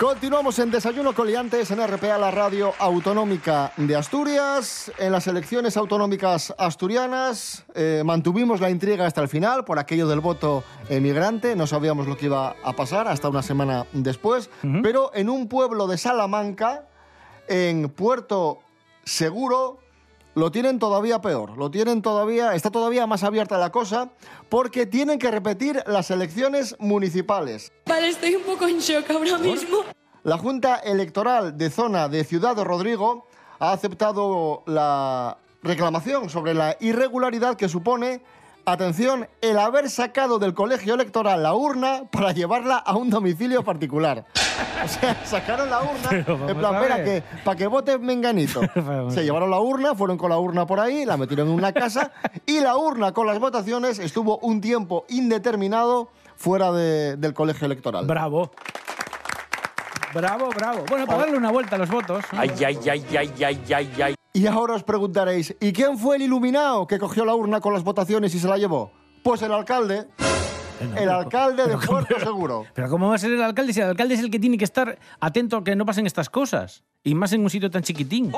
Continuamos 0.00 0.58
en 0.58 0.70
Desayuno 0.70 1.14
Coliantes 1.14 1.70
en 1.70 1.86
RPA, 1.86 2.16
la 2.16 2.30
radio 2.30 2.72
autonómica 2.78 3.74
de 3.76 3.94
Asturias. 3.94 4.90
En 4.96 5.12
las 5.12 5.26
elecciones 5.26 5.76
autonómicas 5.76 6.54
asturianas 6.56 7.66
eh, 7.74 8.00
mantuvimos 8.02 8.62
la 8.62 8.70
intriga 8.70 9.04
hasta 9.04 9.20
el 9.20 9.28
final 9.28 9.66
por 9.66 9.78
aquello 9.78 10.08
del 10.08 10.20
voto 10.20 10.64
emigrante. 10.88 11.56
No 11.56 11.66
sabíamos 11.66 12.06
lo 12.06 12.16
que 12.16 12.24
iba 12.24 12.56
a 12.64 12.72
pasar 12.72 13.06
hasta 13.06 13.28
una 13.28 13.42
semana 13.42 13.86
después. 13.92 14.48
Pero 14.82 15.10
en 15.12 15.28
un 15.28 15.46
pueblo 15.46 15.88
de 15.88 15.98
Salamanca, 15.98 16.88
en 17.48 17.90
Puerto 17.90 18.60
Seguro, 19.04 19.78
lo 20.36 20.52
tienen 20.52 20.78
todavía 20.78 21.20
peor. 21.20 21.56
Lo 21.56 21.70
tienen 21.70 22.02
todavía, 22.02 22.54
está 22.54 22.70
todavía 22.70 23.06
más 23.06 23.24
abierta 23.24 23.56
la 23.56 23.72
cosa 23.72 24.10
porque 24.50 24.84
tienen 24.86 25.18
que 25.18 25.30
repetir 25.30 25.82
las 25.86 26.10
elecciones 26.10 26.76
municipales. 26.78 27.72
Vale, 27.86 28.08
estoy 28.08 28.36
un 28.36 28.42
poco 28.42 28.68
en 28.68 28.78
shock 28.78 29.10
ahora 29.10 29.38
mismo. 29.38 29.78
La 30.24 30.36
Junta 30.36 30.76
Electoral 30.76 31.56
de 31.56 31.70
Zona 31.70 32.08
de 32.08 32.22
Ciudad 32.22 32.54
de 32.54 32.64
Rodrigo 32.64 33.26
ha 33.58 33.72
aceptado 33.72 34.62
la 34.66 35.38
reclamación 35.62 36.28
sobre 36.28 36.52
la 36.52 36.76
irregularidad 36.80 37.56
que 37.56 37.68
supone, 37.68 38.22
atención, 38.66 39.28
el 39.40 39.58
haber 39.58 39.88
sacado 39.88 40.38
del 40.38 40.52
colegio 40.54 40.94
electoral 40.94 41.42
la 41.42 41.54
urna 41.54 42.02
para 42.10 42.32
llevarla 42.32 42.76
a 42.76 42.96
un 42.96 43.08
domicilio 43.10 43.62
particular. 43.64 44.24
O 44.84 44.88
sea, 44.88 45.16
sacaron 45.24 45.70
la 45.70 45.80
urna 45.82 46.10
en 46.10 46.56
plan, 46.58 46.74
a 46.74 46.78
espera, 46.80 46.96
ver. 46.96 47.04
que 47.04 47.22
para 47.44 47.56
que 47.56 47.66
vote 47.66 47.98
Menganito. 47.98 48.60
Se 49.10 49.22
llevaron 49.24 49.50
la 49.50 49.60
urna, 49.60 49.94
fueron 49.94 50.18
con 50.18 50.30
la 50.30 50.38
urna 50.38 50.66
por 50.66 50.80
ahí, 50.80 51.04
la 51.04 51.16
metieron 51.16 51.48
en 51.48 51.54
una 51.54 51.72
casa 51.72 52.10
y 52.44 52.60
la 52.60 52.76
urna 52.76 53.12
con 53.12 53.26
las 53.26 53.38
votaciones 53.38 53.98
estuvo 53.98 54.38
un 54.38 54.60
tiempo 54.60 55.04
indeterminado 55.08 56.10
fuera 56.36 56.72
de- 56.72 57.16
del 57.16 57.32
colegio 57.34 57.66
electoral. 57.66 58.04
Bravo. 58.06 58.50
Bravo, 60.12 60.48
bravo. 60.48 60.84
Bueno, 60.88 61.06
para 61.06 61.18
darle 61.20 61.36
una 61.36 61.50
vuelta 61.50 61.76
a 61.76 61.78
los 61.78 61.90
votos. 61.90 62.24
Ay, 62.32 62.50
ay, 62.66 62.78
ay, 62.90 63.04
ay, 63.16 63.32
ay, 63.44 63.60
ay, 63.74 64.02
ay. 64.02 64.15
Y 64.36 64.46
ahora 64.46 64.74
os 64.74 64.82
preguntaréis, 64.82 65.56
¿y 65.60 65.72
quién 65.72 65.96
fue 65.96 66.16
el 66.16 66.22
iluminado 66.22 66.86
que 66.86 66.98
cogió 66.98 67.24
la 67.24 67.34
urna 67.34 67.58
con 67.58 67.72
las 67.72 67.82
votaciones 67.82 68.34
y 68.34 68.38
se 68.38 68.46
la 68.46 68.58
llevó? 68.58 68.92
Pues 69.22 69.40
el 69.40 69.50
alcalde, 69.50 70.08
el 70.94 71.08
alcalde 71.08 71.66
de 71.66 71.78
Puerto 71.78 72.20
Seguro. 72.20 72.66
Pero 72.74 72.90
¿cómo 72.90 73.08
va 73.08 73.14
a 73.14 73.18
ser 73.18 73.32
el 73.32 73.40
alcalde 73.40 73.72
si 73.72 73.80
el 73.80 73.86
alcalde 73.86 74.12
es 74.12 74.20
el 74.20 74.30
que 74.30 74.38
tiene 74.38 74.58
que 74.58 74.66
estar 74.66 74.98
atento 75.20 75.56
a 75.56 75.64
que 75.64 75.74
no 75.74 75.86
pasen 75.86 76.04
estas 76.04 76.28
cosas? 76.28 76.84
Y 77.02 77.14
más 77.14 77.32
en 77.32 77.40
un 77.40 77.48
sitio 77.48 77.70
tan 77.70 77.82
chiquitín. 77.82 78.30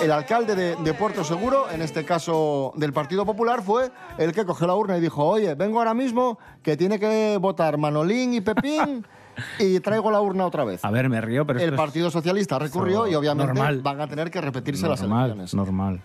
El 0.00 0.12
alcalde 0.12 0.54
de, 0.54 0.76
de 0.76 0.94
Puerto 0.94 1.24
Seguro, 1.24 1.68
en 1.68 1.82
este 1.82 2.04
caso 2.04 2.72
del 2.76 2.92
Partido 2.92 3.26
Popular, 3.26 3.60
fue 3.60 3.90
el 4.18 4.32
que 4.32 4.46
cogió 4.46 4.68
la 4.68 4.76
urna 4.76 4.98
y 4.98 5.00
dijo, 5.00 5.24
oye, 5.24 5.56
vengo 5.56 5.80
ahora 5.80 5.94
mismo 5.94 6.38
que 6.62 6.76
tiene 6.76 7.00
que 7.00 7.38
votar 7.40 7.76
Manolín 7.76 8.34
y 8.34 8.40
Pepín 8.40 9.04
y 9.58 9.80
traigo 9.80 10.10
la 10.10 10.20
urna 10.20 10.46
otra 10.46 10.64
vez. 10.64 10.84
A 10.84 10.90
ver, 10.90 11.08
me 11.08 11.20
río, 11.20 11.46
pero 11.46 11.60
El 11.60 11.74
Partido 11.74 12.10
Socialista 12.10 12.58
recurrió 12.58 13.06
y 13.06 13.14
obviamente 13.14 13.52
normal. 13.54 13.80
van 13.82 14.00
a 14.00 14.06
tener 14.08 14.30
que 14.30 14.40
repetirse 14.40 14.86
las 14.88 15.00
normal, 15.00 15.24
elecciones. 15.32 15.54
normal. 15.54 16.02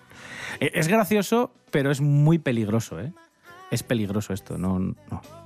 Eh, 0.60 0.70
Es 0.74 0.88
gracioso, 0.88 1.50
pero 1.70 1.90
es 1.90 2.00
muy 2.00 2.38
peligroso, 2.38 3.00
¿eh? 3.00 3.12
Es 3.70 3.82
peligroso 3.82 4.32
esto. 4.32 4.56
No, 4.58 4.78
no, 4.78 4.94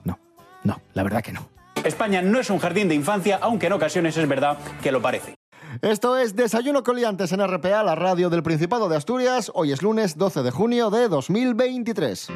no, 0.04 0.18
no. 0.64 0.80
La 0.94 1.02
verdad 1.02 1.22
que 1.22 1.32
no. 1.32 1.48
España 1.84 2.20
no 2.22 2.40
es 2.40 2.50
un 2.50 2.58
jardín 2.58 2.88
de 2.88 2.94
infancia, 2.94 3.38
aunque 3.40 3.66
en 3.68 3.72
ocasiones 3.72 4.16
es 4.16 4.28
verdad 4.28 4.58
que 4.82 4.92
lo 4.92 5.00
parece. 5.00 5.34
Esto 5.82 6.16
es 6.16 6.34
Desayuno 6.34 6.82
Coliantes 6.82 7.30
en 7.32 7.46
RPA, 7.46 7.82
la 7.84 7.94
radio 7.94 8.30
del 8.30 8.42
Principado 8.42 8.88
de 8.88 8.96
Asturias. 8.96 9.50
Hoy 9.54 9.72
es 9.72 9.82
lunes 9.82 10.16
12 10.16 10.42
de 10.42 10.50
junio 10.50 10.90
de 10.90 11.08
2023. 11.08 12.28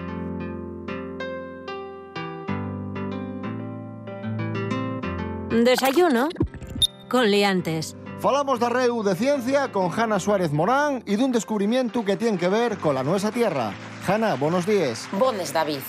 Desayuno 5.52 6.28
con 7.10 7.30
liantes. 7.30 7.94
Falamos 8.20 8.58
de 8.58 8.68
Reu 8.70 9.02
de 9.02 9.14
Ciencia 9.14 9.70
con 9.70 9.92
Hanna 9.92 10.18
Suárez 10.18 10.50
Morán 10.50 11.02
y 11.06 11.16
de 11.16 11.24
un 11.24 11.30
descubrimiento 11.32 12.04
que 12.06 12.16
tiene 12.16 12.38
que 12.38 12.48
ver 12.48 12.78
con 12.78 12.94
la 12.94 13.02
nuestra 13.04 13.30
Tierra. 13.30 13.74
Hanna, 14.08 14.34
buenos 14.36 14.64
días. 14.66 15.06
Bones, 15.12 15.52
David. 15.52 15.80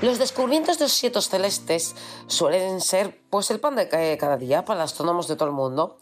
Los 0.00 0.18
descubrimientos 0.18 0.78
de 0.78 0.84
objetos 0.84 1.28
celestes 1.28 1.96
suelen 2.28 2.80
ser 2.80 3.20
pues 3.30 3.50
el 3.50 3.58
pan 3.58 3.74
de 3.74 3.88
ca- 3.88 4.16
cada 4.16 4.36
día 4.36 4.64
para 4.64 4.80
los 4.80 4.92
astrónomos 4.92 5.26
de 5.26 5.34
todo 5.36 5.48
el 5.48 5.54
mundo. 5.54 5.98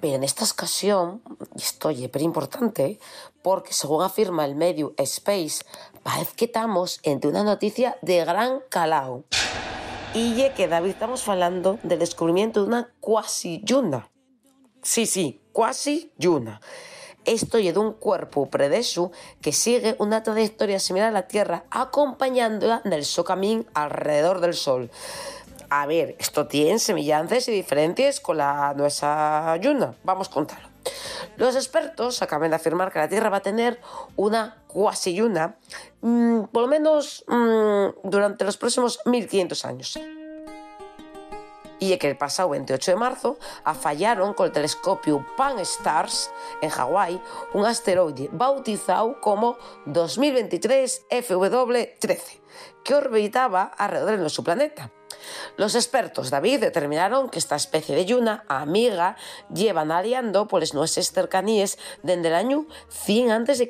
Pero 0.00 0.16
en 0.16 0.24
esta 0.24 0.44
ocasión, 0.44 1.22
y 1.56 1.62
esto 1.62 1.90
es 1.90 2.08
pero 2.08 2.24
importante, 2.24 2.98
porque 3.42 3.72
según 3.72 4.02
afirma 4.02 4.44
el 4.44 4.56
medio 4.56 4.94
Space, 4.96 5.64
parece 6.02 6.34
que 6.36 6.44
estamos 6.46 6.98
entre 7.04 7.30
una 7.30 7.44
noticia 7.44 7.96
de 8.02 8.24
gran 8.24 8.60
calao. 8.68 9.24
Y 10.18 10.34
ye 10.34 10.50
que, 10.50 10.66
David, 10.66 10.90
estamos 10.90 11.28
hablando 11.28 11.78
del 11.84 12.00
descubrimiento 12.00 12.62
de 12.62 12.66
una 12.66 12.92
cuasi 12.98 13.62
luna. 13.68 14.10
Sí, 14.82 15.06
sí, 15.06 15.40
cuasi 15.52 16.10
luna. 16.18 16.60
Esto 17.24 17.58
es 17.58 17.72
de 17.72 17.78
un 17.78 17.92
cuerpo 17.92 18.50
predesu 18.50 19.12
que 19.40 19.52
sigue 19.52 19.94
una 20.00 20.24
trayectoria 20.24 20.80
similar 20.80 21.10
a 21.10 21.12
la 21.12 21.28
Tierra, 21.28 21.66
acompañándola 21.70 22.82
en 22.84 22.94
el 22.94 23.04
su 23.04 23.24
alrededor 23.74 24.40
del 24.40 24.54
Sol. 24.54 24.90
A 25.70 25.86
ver, 25.86 26.16
esto 26.18 26.48
tiene 26.48 26.80
semejanzas 26.80 27.46
y 27.46 27.52
diferencias 27.52 28.18
con 28.18 28.38
la 28.38 28.74
nuestra 28.74 29.56
luna. 29.62 29.94
Vamos 30.02 30.26
a 30.30 30.32
contarlo. 30.32 30.68
Los 31.36 31.54
expertos 31.56 32.22
acaban 32.22 32.50
de 32.50 32.56
afirmar 32.56 32.92
que 32.92 32.98
la 32.98 33.08
Tierra 33.08 33.30
va 33.30 33.38
a 33.38 33.42
tener 33.42 33.80
una 34.16 34.62
cuasi 34.66 35.16
luna, 35.16 35.56
mm, 36.00 36.44
por 36.44 36.62
lo 36.62 36.68
menos 36.68 37.24
mm, 37.28 38.08
durante 38.08 38.44
los 38.44 38.56
próximos 38.56 39.00
1500 39.04 39.64
años. 39.64 39.98
Y 41.80 41.96
que 41.96 42.10
el 42.10 42.18
pasado 42.18 42.48
28 42.50 42.90
de 42.90 42.96
marzo 42.96 43.38
fallaron 43.80 44.34
con 44.34 44.46
el 44.46 44.52
telescopio 44.52 45.24
Pan-STARRS 45.36 46.30
en 46.60 46.70
Hawái 46.70 47.22
un 47.54 47.64
asteroide 47.66 48.28
bautizado 48.32 49.20
como 49.20 49.58
2023 49.86 51.06
FW13, 51.08 52.40
que 52.82 52.94
orbitaba 52.94 53.62
alrededor 53.62 54.12
de 54.12 54.18
nuestro 54.18 54.42
planeta. 54.42 54.90
Los 55.56 55.74
expertos, 55.74 56.30
David, 56.30 56.60
determinaron 56.60 57.28
que 57.28 57.38
esta 57.38 57.56
especie 57.56 57.96
de 57.96 58.06
luna 58.06 58.44
amiga 58.48 59.16
llevan 59.52 59.90
aliando 59.90 60.48
por 60.48 60.60
las 60.60 60.74
nuestras 60.74 61.12
cercanías 61.12 61.78
desde 62.02 62.28
el 62.28 62.34
año 62.34 62.66
100 62.88 63.30
a.C. 63.30 63.68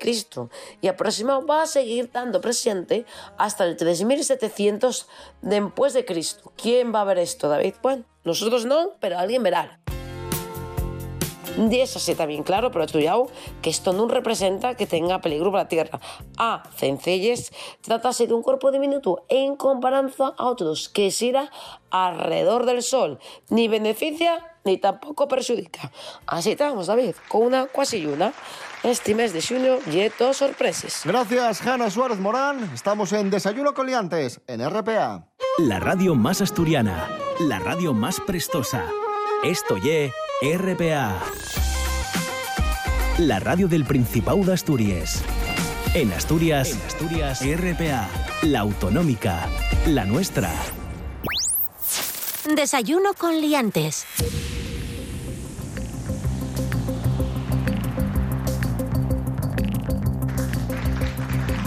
y 0.81 0.89
aproximado 0.89 1.47
va 1.47 1.63
a 1.63 1.67
seguir 1.67 2.11
dando 2.13 2.41
presente 2.41 3.07
hasta 3.37 3.65
el 3.65 3.77
3700 3.77 5.09
después 5.43 5.93
de 5.93 6.05
Cristo. 6.05 6.53
¿Quién 6.57 6.95
va 6.95 7.03
a 7.03 7.05
ver 7.05 7.19
esto, 7.19 7.49
David? 7.49 7.75
Bueno, 7.83 8.05
nosotros 8.25 8.67
no, 8.67 8.93
pero 9.01 9.19
alguien 9.19 9.43
verá. 9.43 9.81
Y 11.59 11.81
eso 11.81 11.99
sí 11.99 12.13
está 12.13 12.25
bien 12.25 12.45
claro, 12.45 12.71
pero 12.71 12.87
tú 12.87 13.01
ya 13.01 13.17
que 13.63 13.71
esto 13.71 13.93
no 13.93 14.07
representa 14.07 14.77
que 14.77 14.87
tenga 14.87 15.21
peligro 15.21 15.51
para 15.51 15.65
la 15.65 15.69
Tierra. 15.69 16.01
A 16.37 16.63
sencilles, 16.77 17.53
trátase 17.81 18.29
de 18.29 18.35
un 18.35 18.43
cuerpo 18.43 18.71
diminuto 18.71 19.25
en 19.29 19.57
comparación 19.57 20.35
a 20.39 20.47
otros 20.47 20.89
que 20.89 21.11
gira 21.11 21.51
alrededor 21.91 22.65
del 22.65 22.83
Sol. 22.83 23.19
Ni 23.49 23.67
beneficia 23.67 24.57
ni 24.65 24.79
tampoco 24.79 25.27
perjudica. 25.27 25.91
Así 26.27 26.53
estamos, 26.53 26.87
David, 26.87 27.15
con 27.29 27.43
una 27.43 27.67
cuasi 27.67 28.01
luna. 28.01 28.33
Este 28.85 29.15
mes 29.15 29.33
de 29.33 29.43
junio 29.43 29.79
y 29.91 30.09
dos 30.17 30.37
sorpresas. 30.37 31.03
Gracias, 31.05 31.67
Hanna 31.67 31.91
Suárez 31.91 32.21
Morán. 32.21 32.71
Estamos 32.73 33.13
en 33.13 33.31
Desayuno 33.31 33.75
Coliantes 33.75 34.41
en 34.47 34.65
RPA. 34.69 35.27
La 35.59 35.81
radio 35.81 36.15
más 36.15 36.41
asturiana, 36.41 37.09
la 37.41 37.59
radio 37.59 37.93
más 37.93 38.21
prestosa. 38.21 38.85
Esto 39.45 39.77
ye 39.77 40.13
RPA. 40.43 41.17
La 43.19 43.39
radio 43.39 43.69
del 43.69 43.85
Principado 43.85 44.43
de 44.43 44.53
Asturias. 44.53 45.23
En 45.95 46.13
Asturias, 46.13 46.73
en 46.73 46.83
Asturias, 46.83 47.41
RPA, 47.43 48.09
la 48.43 48.59
autonómica, 48.61 49.49
la 49.87 50.05
nuestra. 50.05 50.51
Desayuno 52.53 53.15
con 53.15 53.41
liantes. 53.41 54.07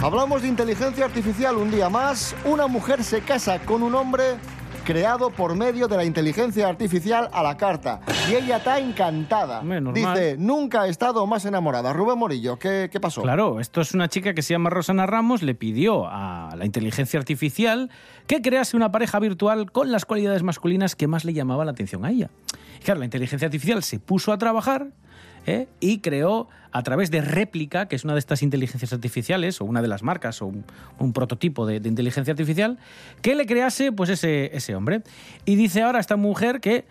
Hablamos 0.02 0.42
de 0.42 0.48
inteligencia 0.48 1.06
artificial 1.06 1.56
un 1.56 1.70
día 1.70 1.88
más. 1.88 2.36
Una 2.44 2.66
mujer 2.66 3.02
se 3.02 3.22
casa 3.22 3.60
con 3.60 3.82
un 3.82 3.94
hombre 3.94 4.36
creado 4.92 5.30
por 5.30 5.56
medio 5.56 5.88
de 5.88 5.96
la 5.96 6.04
inteligencia 6.04 6.68
artificial 6.68 7.30
a 7.32 7.42
la 7.42 7.56
carta. 7.56 8.00
Y 8.30 8.34
ella 8.34 8.58
está 8.58 8.78
encantada. 8.78 9.62
Normal. 9.62 9.94
Dice, 9.94 10.36
nunca 10.38 10.86
he 10.86 10.90
estado 10.90 11.26
más 11.26 11.46
enamorada. 11.46 11.94
Rubén 11.94 12.18
Morillo, 12.18 12.58
¿qué, 12.58 12.90
qué 12.92 13.00
pasó? 13.00 13.22
Claro, 13.22 13.58
esto 13.58 13.80
es 13.80 13.94
una 13.94 14.08
chica 14.08 14.34
que 14.34 14.42
se 14.42 14.52
llama 14.52 14.68
Rosana 14.68 15.06
Ramos, 15.06 15.42
le 15.42 15.54
pidió 15.54 16.06
a 16.06 16.54
la 16.58 16.66
inteligencia 16.66 17.18
artificial 17.18 17.88
que 18.26 18.42
crease 18.42 18.76
una 18.76 18.92
pareja 18.92 19.18
virtual 19.18 19.72
con 19.72 19.90
las 19.90 20.04
cualidades 20.04 20.42
masculinas 20.42 20.94
que 20.94 21.06
más 21.06 21.24
le 21.24 21.32
llamaban 21.32 21.64
la 21.64 21.72
atención 21.72 22.04
a 22.04 22.10
ella. 22.10 22.28
Y 22.78 22.84
claro, 22.84 23.00
la 23.00 23.06
inteligencia 23.06 23.46
artificial 23.46 23.82
se 23.82 23.98
puso 23.98 24.30
a 24.30 24.36
trabajar 24.36 24.88
¿eh? 25.46 25.68
y 25.80 25.98
creó 25.98 26.48
a 26.70 26.82
través 26.82 27.10
de 27.10 27.20
Réplica, 27.20 27.86
que 27.86 27.96
es 27.96 28.04
una 28.04 28.14
de 28.14 28.18
estas 28.18 28.42
inteligencias 28.42 28.92
artificiales, 28.92 29.60
o 29.60 29.64
una 29.64 29.82
de 29.82 29.88
las 29.88 30.02
marcas, 30.02 30.40
o 30.42 30.46
un, 30.46 31.12
prototipo 31.12 31.66
de, 31.66 31.76
inteligencia 31.76 32.32
artificial, 32.32 32.78
que 33.20 33.34
le 33.34 33.46
crease 33.46 33.92
pues 33.92 34.10
ese, 34.10 34.56
ese 34.56 34.74
hombre. 34.74 35.02
Y 35.44 35.56
dice 35.56 35.82
ahora 35.82 36.00
esta 36.00 36.16
mujer 36.16 36.60
que 36.60 36.86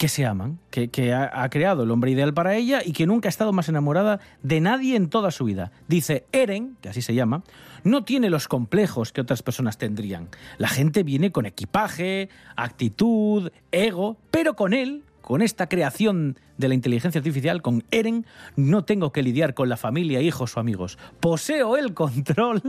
que 0.00 0.08
se 0.08 0.24
aman, 0.24 0.58
que, 0.70 0.88
que 0.88 1.12
ha 1.12 1.46
creado 1.50 1.82
el 1.82 1.90
hombre 1.90 2.10
ideal 2.10 2.32
para 2.32 2.56
ella 2.56 2.80
y 2.82 2.92
que 2.92 3.06
nunca 3.06 3.28
ha 3.28 3.34
estado 3.34 3.52
más 3.52 3.68
enamorada 3.68 4.18
de 4.42 4.62
nadie 4.62 4.96
en 4.96 5.10
toda 5.10 5.30
su 5.30 5.44
vida. 5.44 5.72
Dice, 5.88 6.24
Eren, 6.32 6.78
que 6.80 6.88
así 6.88 7.02
se 7.02 7.12
llama, 7.12 7.42
no 7.84 8.02
tiene 8.02 8.30
los 8.30 8.48
complejos 8.48 9.12
que 9.12 9.20
otras 9.20 9.42
personas 9.42 9.76
tendrían. 9.76 10.28
La 10.56 10.68
gente 10.68 11.02
viene 11.02 11.32
con 11.32 11.44
equipaje, 11.44 12.30
actitud, 12.56 13.52
ego, 13.72 14.16
pero 14.30 14.56
con 14.56 14.72
él, 14.72 15.04
con 15.20 15.42
esta 15.42 15.68
creación 15.68 16.38
de 16.58 16.68
la 16.68 16.74
inteligencia 16.74 17.18
artificial, 17.18 17.62
con 17.62 17.84
Eren, 17.90 18.26
no 18.56 18.84
tengo 18.84 19.12
que 19.12 19.22
lidiar 19.22 19.54
con 19.54 19.68
la 19.68 19.76
familia, 19.76 20.20
hijos 20.20 20.56
o 20.56 20.60
amigos. 20.60 20.98
Poseo 21.20 21.76
el 21.76 21.94
control 21.94 22.62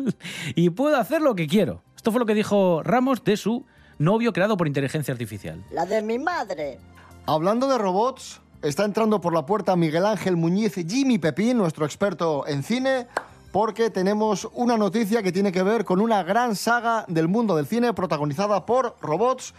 y 0.56 0.70
puedo 0.70 0.98
hacer 0.98 1.22
lo 1.22 1.36
que 1.36 1.48
quiero. 1.48 1.82
Esto 1.96 2.12
fue 2.12 2.20
lo 2.20 2.26
que 2.26 2.34
dijo 2.34 2.82
Ramos 2.84 3.24
de 3.24 3.38
su 3.38 3.66
novio 4.00 4.34
creado 4.34 4.58
por 4.58 4.68
inteligencia 4.68 5.12
artificial. 5.12 5.64
La 5.72 5.86
de 5.86 6.02
mi 6.02 6.18
madre. 6.18 6.80
Hablando 7.26 7.68
de 7.68 7.78
robots, 7.78 8.42
está 8.62 8.84
entrando 8.86 9.22
por 9.22 9.34
la 9.34 9.46
puerta 9.46 9.76
Miguel 9.76 10.06
Ángel 10.06 10.38
Muñiz 10.38 10.76
Jimmy 10.76 11.20
Pepín, 11.20 11.58
nuestro 11.58 11.86
experto 11.86 12.48
en 12.48 12.64
cine, 12.64 13.08
porque 13.52 13.90
tenemos 13.90 14.48
una 14.54 14.78
noticia 14.78 15.22
que 15.22 15.32
tiene 15.32 15.52
que 15.52 15.62
ver 15.62 15.86
con 15.86 16.02
una 16.02 16.24
gran 16.24 16.56
saga 16.56 17.06
del 17.08 17.28
mundo 17.28 17.56
del 17.56 17.68
cine 17.68 17.94
protagonizada 17.94 18.66
por 18.66 18.96
robots 19.02 19.54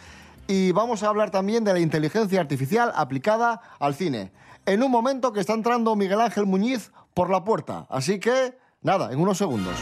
y 0.47 0.73
vamos 0.73 1.03
a 1.03 1.09
hablar 1.09 1.31
también 1.31 1.65
de 1.65 1.73
la 1.73 1.81
inteligencia 1.81 2.41
artificial 2.41 2.93
aplicada 2.95 3.61
al 3.79 3.95
cine. 3.95 4.33
En 4.67 4.83
un 4.83 4.91
momento 4.91 5.33
que 5.33 5.41
está 5.41 5.55
entrando 5.55 5.97
Miguel 5.97 6.21
Ángel 6.21 6.47
Muñiz 6.47 6.93
por 7.15 7.31
la 7.31 7.45
puerta, 7.45 7.87
así 7.91 8.21
que 8.21 8.57
nada, 8.81 9.13
en 9.13 9.21
unos 9.21 9.39
segundos. 9.39 9.75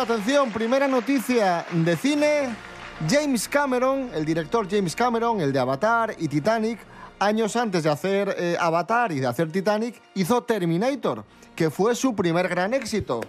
Atención, 0.00 0.50
primera 0.50 0.88
noticia 0.88 1.66
de 1.70 1.94
cine. 1.94 2.56
James 3.06 3.46
Cameron, 3.46 4.10
el 4.14 4.24
director 4.24 4.66
James 4.68 4.96
Cameron, 4.96 5.42
el 5.42 5.52
de 5.52 5.58
Avatar 5.58 6.14
y 6.18 6.26
Titanic, 6.26 6.78
años 7.18 7.54
antes 7.54 7.82
de 7.82 7.90
hacer 7.90 8.34
eh, 8.38 8.56
Avatar 8.58 9.12
y 9.12 9.20
de 9.20 9.26
hacer 9.26 9.52
Titanic, 9.52 10.00
hizo 10.14 10.42
Terminator, 10.42 11.22
que 11.54 11.68
fue 11.68 11.94
su 11.94 12.14
primer 12.14 12.48
gran 12.48 12.72
éxito. 12.72 13.20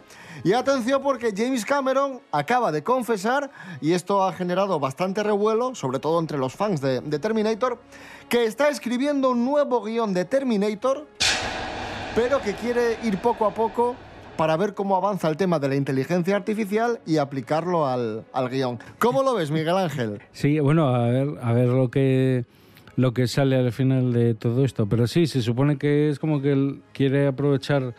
Y 0.46 0.54
atención 0.54 1.02
porque 1.04 1.34
James 1.36 1.66
Cameron 1.66 2.22
acaba 2.32 2.72
de 2.72 2.84
confesar, 2.84 3.52
y 3.82 3.92
esto 3.92 4.24
ha 4.24 4.32
generado 4.32 4.80
bastante 4.80 5.24
revuelo, 5.24 5.76
sobre 5.76 6.00
todo 6.00 6.22
entre 6.22 6.38
los 6.38 6.56
fans 6.56 6.80
de, 6.80 7.02
de 7.02 7.20
Terminator, 7.20 7.80
que 8.30 8.46
está 8.46 8.70
escribiendo 8.70 9.32
un 9.32 9.44
nuevo 9.44 9.84
guion 9.84 10.14
de 10.14 10.24
Terminator, 10.24 11.06
pero 12.16 12.42
que 12.42 12.56
quiere 12.56 12.98
ir 13.04 13.18
poco 13.18 13.46
a 13.46 13.54
poco 13.54 13.98
para 14.38 14.58
ver 14.58 14.74
cómo 14.74 14.96
avanza 14.96 15.30
el 15.30 15.38
tema 15.38 15.60
de 15.60 15.70
la 15.70 15.76
inteligencia 15.76 16.36
artificial 16.36 17.00
y 17.06 17.18
aplicarlo 17.18 17.88
al, 17.88 18.24
al 18.34 18.50
guion. 18.50 18.80
¿Cómo 19.00 19.24
lo 19.24 19.36
ves, 19.36 19.52
Miguel 19.52 19.78
Ángel? 19.78 20.20
Sí, 20.32 20.60
bueno, 20.60 20.88
a 20.88 21.08
ver, 21.08 21.28
a 21.42 21.54
ver 21.54 21.68
lo 21.68 21.90
que 21.90 22.46
lo 22.96 23.14
que 23.14 23.28
sale 23.28 23.56
al 23.56 23.72
final 23.72 24.14
de 24.14 24.34
todo 24.36 24.66
esto. 24.66 24.88
Pero 24.88 25.08
sí, 25.08 25.28
se 25.28 25.42
supone 25.42 25.78
que 25.78 26.10
es 26.10 26.20
como 26.20 26.42
que 26.42 26.52
él 26.52 26.82
quiere 26.94 27.28
aprovechar 27.28 27.94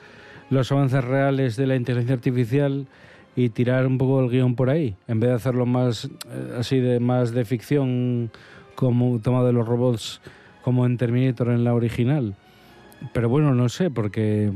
los 0.50 0.70
avances 0.70 1.02
reales 1.02 1.56
de 1.56 1.66
la 1.66 1.76
inteligencia 1.76 2.14
artificial 2.14 2.86
y 3.34 3.48
tirar 3.48 3.86
un 3.86 3.96
poco 3.98 4.20
el 4.20 4.28
guion 4.28 4.54
por 4.54 4.68
ahí, 4.68 4.96
en 5.08 5.18
vez 5.18 5.30
de 5.30 5.36
hacerlo 5.36 5.64
más 5.64 6.04
eh, 6.04 6.56
así 6.58 6.78
de 6.78 7.00
más 7.00 7.32
de 7.32 7.44
ficción 7.46 8.30
como 8.74 9.18
tomado 9.20 9.46
de 9.46 9.54
los 9.54 9.66
robots 9.66 10.20
como 10.62 10.84
en 10.84 10.98
Terminator 10.98 11.48
en 11.48 11.64
la 11.64 11.74
original. 11.74 12.36
Pero 13.12 13.28
bueno, 13.28 13.54
no 13.54 13.68
sé, 13.68 13.90
porque 13.90 14.52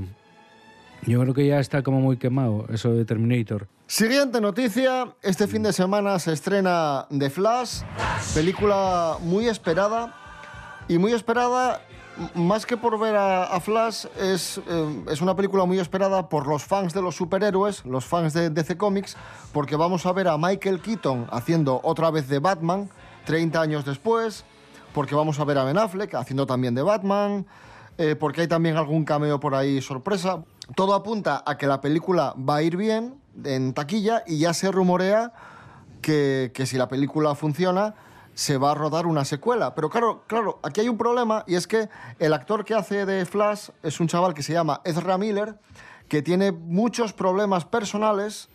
yo 1.07 1.21
creo 1.21 1.35
que 1.35 1.47
ya 1.47 1.61
está 1.61 1.83
como 1.83 2.01
muy 2.01 2.17
quemado 2.17 2.67
eso 2.73 2.93
de 2.93 3.05
Terminator. 3.05 3.69
Siguiente 3.87 4.41
noticia, 4.41 5.15
este 5.23 5.47
fin 5.47 5.63
de 5.63 5.73
semana 5.73 6.19
se 6.19 6.33
estrena 6.33 7.07
The 7.17 7.31
Flash, 7.31 7.83
película 8.35 9.17
muy 9.21 9.47
esperada 9.47 10.15
y 10.89 10.99
muy 10.99 11.13
esperada 11.13 11.81
más 12.35 12.65
que 12.65 12.77
por 12.77 12.99
ver 12.99 13.15
a, 13.15 13.45
a 13.45 13.61
Flash, 13.61 14.07
es, 14.19 14.59
eh, 14.59 15.05
es 15.11 15.21
una 15.21 15.37
película 15.37 15.65
muy 15.65 15.79
esperada 15.79 16.29
por 16.29 16.47
los 16.47 16.65
fans 16.65 16.95
de 16.95 17.03
los 17.03 17.15
superhéroes, 17.15 17.85
los 17.85 18.05
fans 18.05 18.33
de 18.33 18.51
DC 18.51 18.77
Comics, 18.77 19.17
porque 19.53 19.77
vamos 19.77 20.07
a 20.07 20.13
ver 20.13 20.29
a 20.29 20.39
Michael 20.39 20.81
Keaton 20.81 21.27
haciendo 21.31 21.81
otra 21.85 22.11
vez 22.11 22.29
de 22.29 22.39
Batman, 22.39 22.89
30 23.27 23.61
años 23.61 23.85
después, 23.85 24.45
porque 24.95 25.15
vamos 25.15 25.39
a 25.39 25.45
ver 25.45 25.59
a 25.59 25.65
Ben 25.65 25.77
Affleck 25.77 26.15
haciendo 26.15 26.47
también 26.47 26.75
de 26.75 26.83
Batman, 26.83 27.47
eh, 27.99 28.17
porque 28.17 28.43
hay 28.43 28.49
también 28.49 28.77
algún 28.77 29.05
cameo 29.05 29.41
por 29.41 29.55
ahí 29.55 29.81
sorpresa. 29.81 30.45
Todo 30.75 30.95
apunta 30.95 31.43
a 31.47 31.57
que 31.57 31.67
la 31.67 31.81
película 31.81 32.35
va 32.37 32.57
a 32.57 32.63
ir 32.63 32.77
bien 32.77 33.15
en 33.45 33.73
taquilla 33.73 34.23
y 34.27 34.39
ya 34.39 34.53
se 34.55 34.71
rumorea 34.71 35.33
que, 36.03 36.51
que 36.55 36.67
si 36.67 36.77
la 36.77 36.89
película 36.89 37.35
funciona 37.35 37.95
se 38.35 38.59
va 38.59 38.73
a 38.73 38.75
rodar 38.75 39.07
una 39.07 39.25
secuela. 39.25 39.75
Pero 39.75 39.89
claro, 39.89 40.25
claro, 40.27 40.61
aquí 40.63 40.83
hay 40.83 40.89
un 40.91 40.99
problema 40.99 41.43
y 41.47 41.55
es 41.55 41.67
que 41.67 41.89
el 42.19 42.35
actor 42.35 42.65
que 42.65 42.75
hace 42.75 43.07
de 43.07 43.25
Flash 43.25 43.71
es 43.83 43.99
un 43.99 44.09
chaval 44.09 44.35
que 44.35 44.43
se 44.43 44.53
llama 44.53 44.83
Ezra 44.85 45.17
Miller, 45.17 45.59
que 46.07 46.21
tiene 46.21 46.53
muchos 46.53 47.15
problemas 47.15 47.65
personales 47.65 48.51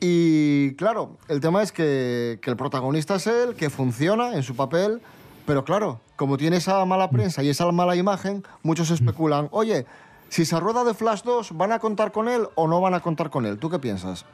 y 0.00 0.74
claro, 0.74 1.16
el 1.28 1.40
tema 1.40 1.62
es 1.62 1.70
que, 1.72 2.38
que 2.42 2.50
el 2.50 2.56
protagonista 2.56 3.14
es 3.14 3.26
él, 3.28 3.54
que 3.54 3.70
funciona 3.70 4.34
en 4.34 4.42
su 4.42 4.56
papel, 4.56 5.00
pero 5.46 5.64
claro, 5.64 6.00
como 6.16 6.36
tiene 6.36 6.56
esa 6.56 6.84
mala 6.84 7.10
prensa 7.10 7.42
y 7.42 7.48
esa 7.48 7.70
mala 7.70 7.96
imagen, 7.96 8.42
muchos 8.62 8.90
especulan, 8.90 9.48
oye, 9.50 9.86
si 10.28 10.44
se 10.44 10.58
rueda 10.58 10.84
de 10.84 10.94
Flash 10.94 11.22
2, 11.22 11.56
¿van 11.56 11.72
a 11.72 11.78
contar 11.78 12.12
con 12.12 12.28
él 12.28 12.48
o 12.54 12.66
no 12.66 12.80
van 12.80 12.94
a 12.94 13.00
contar 13.00 13.30
con 13.30 13.46
él? 13.46 13.58
¿Tú 13.58 13.70
qué 13.70 13.78
piensas? 13.78 14.24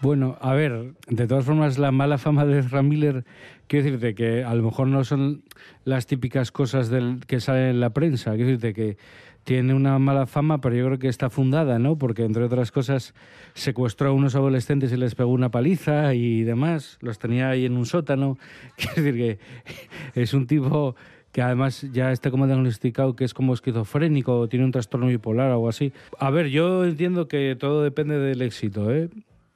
Bueno, 0.00 0.36
a 0.40 0.52
ver, 0.54 0.94
de 1.08 1.26
todas 1.26 1.44
formas, 1.44 1.78
la 1.78 1.90
mala 1.90 2.18
fama 2.18 2.44
de 2.44 2.58
Ezra 2.58 2.82
Miller, 2.82 3.24
quiero 3.66 3.84
decirte 3.84 4.14
que 4.14 4.44
a 4.44 4.54
lo 4.54 4.62
mejor 4.62 4.88
no 4.88 5.04
son 5.04 5.42
las 5.84 6.06
típicas 6.06 6.52
cosas 6.52 6.90
del, 6.90 7.20
que 7.26 7.40
salen 7.40 7.70
en 7.70 7.80
la 7.80 7.90
prensa, 7.90 8.32
quiero 8.32 8.46
decirte 8.46 8.74
que 8.74 8.98
tiene 9.46 9.74
una 9.74 9.96
mala 10.00 10.26
fama, 10.26 10.60
pero 10.60 10.74
yo 10.74 10.86
creo 10.86 10.98
que 10.98 11.06
está 11.06 11.30
fundada, 11.30 11.78
¿no? 11.78 11.96
Porque, 11.96 12.24
entre 12.24 12.42
otras 12.42 12.72
cosas, 12.72 13.14
secuestró 13.54 14.08
a 14.08 14.12
unos 14.12 14.34
adolescentes 14.34 14.90
y 14.90 14.96
les 14.96 15.14
pegó 15.14 15.30
una 15.30 15.52
paliza 15.52 16.14
y 16.14 16.42
demás, 16.42 16.98
los 17.00 17.20
tenía 17.20 17.50
ahí 17.50 17.64
en 17.64 17.76
un 17.76 17.86
sótano, 17.86 18.38
quiero 18.76 18.94
decir 18.96 19.14
que 19.14 20.20
es 20.20 20.34
un 20.34 20.48
tipo 20.48 20.96
que 21.30 21.42
además 21.42 21.86
ya 21.92 22.10
está 22.10 22.32
como 22.32 22.48
diagnosticado 22.48 23.14
que 23.14 23.24
es 23.24 23.34
como 23.34 23.54
esquizofrénico 23.54 24.36
o 24.36 24.48
tiene 24.48 24.64
un 24.64 24.72
trastorno 24.72 25.06
bipolar 25.06 25.50
o 25.50 25.52
algo 25.52 25.68
así. 25.68 25.92
A 26.18 26.30
ver, 26.30 26.48
yo 26.48 26.84
entiendo 26.84 27.28
que 27.28 27.54
todo 27.54 27.84
depende 27.84 28.18
del 28.18 28.42
éxito, 28.42 28.92
¿eh? 28.92 29.10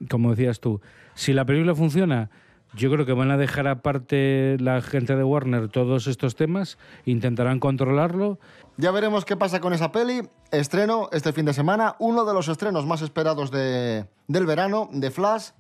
Como 0.09 0.31
decías 0.31 0.61
tú, 0.61 0.81
si 1.15 1.33
la 1.33 1.45
película 1.45 1.75
funciona, 1.75 2.31
yo 2.75 2.91
creo 2.91 3.05
que 3.07 3.13
van 3.13 3.31
a 3.31 3.37
dejar 3.37 3.67
aparte 3.69 4.57
la 4.61 4.81
gente 4.81 5.17
de 5.17 5.25
Warner 5.25 5.69
todos 5.69 6.07
estos 6.07 6.37
temas, 6.37 6.79
intentarán 7.05 7.59
controlarlo. 7.61 8.39
Ya 8.77 8.91
veremos 8.93 9.25
qué 9.25 9.37
pasa 9.37 9.61
con 9.61 9.73
esa 9.73 9.93
peli. 9.93 10.23
Estreno 10.53 11.09
este 11.13 11.33
fin 11.33 11.45
de 11.47 11.53
semana, 11.53 11.97
uno 11.99 12.25
de 12.25 12.33
los 12.35 12.49
estrenos 12.49 12.87
más 12.87 13.03
esperados 13.03 13.51
de- 13.51 14.07
del 14.29 14.47
verano, 14.47 14.89
de 14.93 15.11
Flash. 15.11 15.51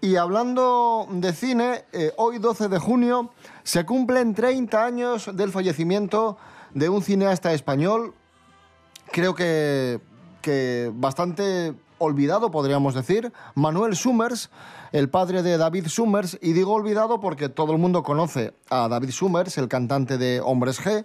Y 0.00 0.14
hablando 0.16 1.08
de 1.10 1.32
cine, 1.32 1.84
eh, 1.92 2.12
hoy 2.16 2.38
12 2.38 2.68
de 2.68 2.78
junio 2.78 3.30
se 3.64 3.84
cumplen 3.84 4.32
30 4.34 4.84
años 4.84 5.28
del 5.36 5.50
fallecimiento 5.50 6.38
de 6.72 6.88
un 6.88 7.02
cineasta 7.02 7.52
español, 7.52 8.14
creo 9.10 9.34
que, 9.34 9.98
que 10.40 10.92
bastante 10.94 11.74
olvidado, 11.98 12.50
podríamos 12.50 12.94
decir, 12.94 13.32
Manuel 13.54 13.96
Summers, 13.96 14.50
el 14.92 15.08
padre 15.08 15.42
de 15.42 15.58
David 15.58 15.88
Summers, 15.88 16.38
y 16.40 16.52
digo 16.52 16.72
olvidado 16.72 17.20
porque 17.20 17.48
todo 17.48 17.72
el 17.72 17.78
mundo 17.78 18.02
conoce 18.02 18.54
a 18.70 18.88
David 18.88 19.10
Summers, 19.10 19.58
el 19.58 19.68
cantante 19.68 20.18
de 20.18 20.40
Hombres 20.40 20.80
G. 20.80 21.04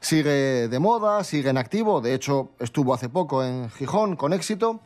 sigue 0.00 0.68
de 0.68 0.78
moda, 0.78 1.24
sigue 1.24 1.50
en 1.50 1.58
activo, 1.58 2.00
de 2.00 2.14
hecho 2.14 2.50
estuvo 2.58 2.94
hace 2.94 3.08
poco 3.08 3.42
en 3.42 3.70
Gijón 3.70 4.16
con 4.16 4.32
éxito, 4.32 4.80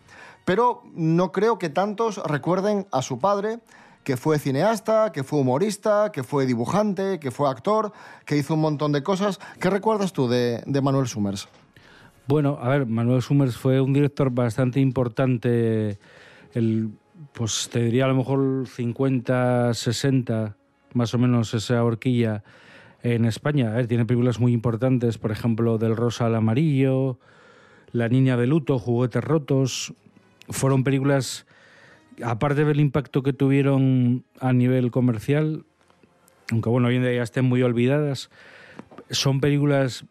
pero 0.45 0.83
no 0.95 1.33
creo 1.33 1.59
que 1.59 1.69
tantos 1.69 2.19
recuerden 2.25 2.87
a 2.91 3.03
su 3.03 3.19
padre, 3.19 3.61
que 4.05 4.17
fue 4.17 4.39
cineasta, 4.39 5.13
que 5.13 5.23
fue 5.23 5.41
humorista, 5.41 6.11
que 6.13 6.23
fue 6.23 6.47
dibujante, 6.47 7.21
que 7.21 7.31
fue 7.31 7.51
actor, 7.51 7.93
que 8.25 8.37
hizo 8.37 8.55
un 8.55 8.61
montón 8.61 8.93
de 8.93 9.03
cosas. 9.03 9.39
¿Qué 9.61 9.69
recuerdas 9.69 10.15
tú 10.15 10.29
de, 10.29 10.63
de 10.65 10.81
Manuel 10.81 11.09
Summers? 11.09 11.49
Bueno, 12.29 12.59
a 12.61 12.69
ver, 12.69 12.85
Manuel 12.85 13.23
Summers 13.23 13.57
fue 13.57 13.81
un 13.81 13.95
director 13.95 14.31
bastante 14.31 14.81
importante, 14.81 15.99
el, 16.53 16.91
pues 17.33 17.71
te 17.73 17.83
diría 17.83 18.05
a 18.05 18.09
lo 18.09 18.17
mejor 18.17 18.69
50, 18.69 19.73
60, 19.73 20.55
más 20.93 21.15
o 21.15 21.19
menos 21.19 21.55
esa 21.55 21.83
horquilla 21.83 22.45
en 23.03 23.25
España. 23.25 23.83
Tiene 23.87 24.05
películas 24.05 24.41
muy 24.41 24.53
importantes, 24.53 25.17
por 25.17 25.33
ejemplo, 25.33 25.79
Del 25.79 25.97
Rosa 25.97 26.27
al 26.27 26.35
Amarillo, 26.35 27.19
La 27.93 28.11
Niña 28.11 28.37
de 28.37 28.47
Luto, 28.47 28.79
Juguetes 28.79 29.25
Rotos. 29.25 29.95
Fueron 30.51 30.85
películas, 30.85 31.47
aparte 32.23 32.67
del 32.67 32.81
impacto 32.81 33.23
que 33.23 33.33
tuvieron 33.33 34.27
a 34.39 34.53
nivel 34.53 34.91
comercial, 34.91 35.65
aunque 36.53 36.69
bueno, 36.69 36.89
hoy 36.89 36.97
en 36.97 37.05
día 37.05 37.15
ya 37.15 37.23
estén 37.23 37.47
muy 37.47 37.63
olvidadas, 37.63 38.29
son 39.09 39.41
películas 39.41 40.05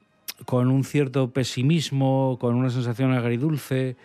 con 0.46 0.70
un 0.70 0.84
cierto 0.84 1.32
pesimismo, 1.32 2.38
con 2.40 2.56
una 2.56 2.70
sensación 2.70 3.14
agridulce. 3.14 3.96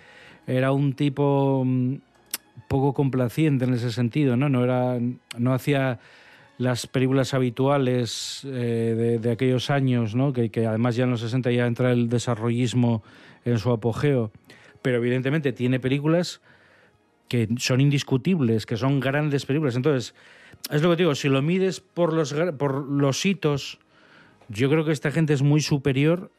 Era 0.47 0.73
un 0.73 0.95
tipo 0.95 1.63
mm, 1.65 1.97
poco 2.69 2.95
complaciente 2.95 3.65
en 3.65 3.75
ese 3.75 3.93
sentido, 3.93 4.37
¿no? 4.37 4.49
No, 4.49 4.65
era, 4.65 4.99
no 5.39 5.55
hacía 5.55 6.01
las 6.59 6.87
películas 6.87 7.35
habituales 7.35 8.43
eh, 8.45 9.19
de, 9.21 9.31
aquellos 9.31 9.71
años, 9.71 10.15
¿no? 10.15 10.33
Que, 10.33 10.51
además 10.67 10.97
ya 10.97 11.05
en 11.05 11.11
los 11.11 11.21
60 11.21 11.51
ya 11.51 11.67
entra 11.67 11.93
el 11.93 12.09
desarrollismo 12.09 13.03
en 13.45 13.59
su 13.59 13.71
apogeo. 13.71 14.31
Pero 14.81 14.99
evidentemente 14.99 15.53
tiene 15.53 15.81
películas 15.81 16.41
que 17.29 17.49
son 17.59 17.81
indiscutibles, 17.81 18.67
que 18.67 18.77
son 18.77 19.01
grandes 19.01 19.47
películas. 19.47 19.77
Entonces, 19.77 20.15
es 20.71 20.83
lo 20.83 20.91
que 20.91 20.97
digo, 20.97 21.15
si 21.15 21.29
lo 21.29 21.43
mides 21.43 21.81
por 21.81 22.13
los, 22.13 22.35
por 22.59 22.87
los 22.89 23.25
hitos, 23.25 23.79
yo 24.49 24.69
creo 24.69 24.85
que 24.85 24.93
esta 24.93 25.11
gente 25.11 25.33
es 25.33 25.43
muy 25.43 25.61
superior 25.61 26.31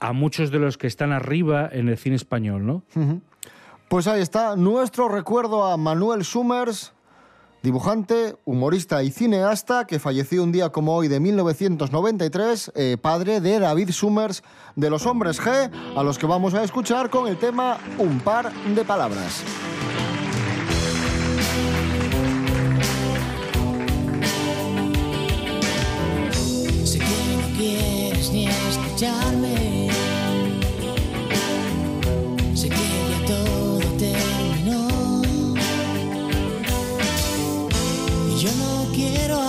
a 0.00 0.12
muchos 0.12 0.50
de 0.50 0.58
los 0.58 0.78
que 0.78 0.86
están 0.86 1.12
arriba 1.12 1.68
en 1.70 1.88
el 1.88 1.96
cine 1.96 2.16
español, 2.16 2.66
¿no? 2.66 2.82
Pues 3.88 4.06
ahí 4.06 4.20
está 4.20 4.56
nuestro 4.56 5.08
recuerdo 5.08 5.64
a 5.64 5.76
Manuel 5.76 6.24
Summers, 6.24 6.92
dibujante, 7.62 8.34
humorista 8.44 9.02
y 9.02 9.10
cineasta 9.10 9.86
que 9.86 9.98
falleció 9.98 10.42
un 10.42 10.50
día 10.50 10.70
como 10.70 10.96
hoy 10.96 11.08
de 11.08 11.20
1993, 11.20 12.72
eh, 12.74 12.96
padre 13.00 13.40
de 13.40 13.60
David 13.60 13.90
Summers 13.90 14.42
de 14.74 14.90
Los 14.90 15.06
Hombres 15.06 15.40
G, 15.40 15.70
a 15.96 16.02
los 16.02 16.18
que 16.18 16.26
vamos 16.26 16.54
a 16.54 16.64
escuchar 16.64 17.10
con 17.10 17.28
el 17.28 17.36
tema 17.36 17.78
Un 17.98 18.18
par 18.20 18.52
de 18.52 18.84
palabras. 18.84 19.44
Sé 32.54 32.68
que 32.68 32.76
ya 32.76 33.26
todo 33.26 33.80
terminó. 33.98 35.22
Y 38.30 38.38
yo 38.38 38.50
no 38.60 38.86
quiero 38.94 39.40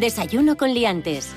Desayuno 0.00 0.56
con 0.56 0.72
liantes. 0.72 1.28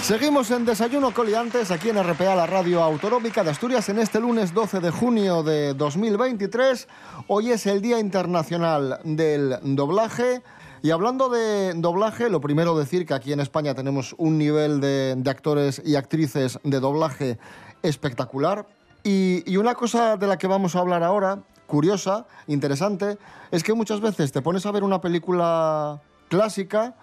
Seguimos 0.00 0.52
en 0.52 0.64
Desayuno 0.64 1.12
Coliantes 1.12 1.72
aquí 1.72 1.88
en 1.88 2.00
RPA, 2.00 2.36
la 2.36 2.46
radio 2.46 2.80
autonómica 2.80 3.42
de 3.42 3.50
Asturias, 3.50 3.88
en 3.88 3.98
este 3.98 4.20
lunes 4.20 4.54
12 4.54 4.78
de 4.78 4.92
junio 4.92 5.42
de 5.42 5.74
2023. 5.74 6.86
Hoy 7.26 7.50
es 7.50 7.66
el 7.66 7.82
Día 7.82 7.98
Internacional 7.98 9.00
del 9.02 9.56
Doblaje. 9.60 10.42
Y 10.82 10.92
hablando 10.92 11.28
de 11.30 11.74
doblaje, 11.74 12.30
lo 12.30 12.40
primero 12.40 12.78
decir 12.78 13.06
que 13.06 13.14
aquí 13.14 13.32
en 13.32 13.40
España 13.40 13.74
tenemos 13.74 14.14
un 14.18 14.38
nivel 14.38 14.80
de, 14.80 15.16
de 15.16 15.30
actores 15.30 15.82
y 15.84 15.96
actrices 15.96 16.60
de 16.62 16.78
doblaje 16.78 17.38
espectacular. 17.82 18.68
Y, 19.02 19.42
y 19.52 19.56
una 19.56 19.74
cosa 19.74 20.16
de 20.16 20.28
la 20.28 20.38
que 20.38 20.46
vamos 20.46 20.76
a 20.76 20.78
hablar 20.78 21.02
ahora, 21.02 21.42
curiosa, 21.66 22.24
interesante, 22.46 23.18
es 23.50 23.64
que 23.64 23.74
muchas 23.74 24.00
veces 24.00 24.30
te 24.30 24.42
pones 24.42 24.64
a 24.64 24.70
ver 24.70 24.84
una 24.84 25.00
película 25.00 26.00
clásica 26.28 26.94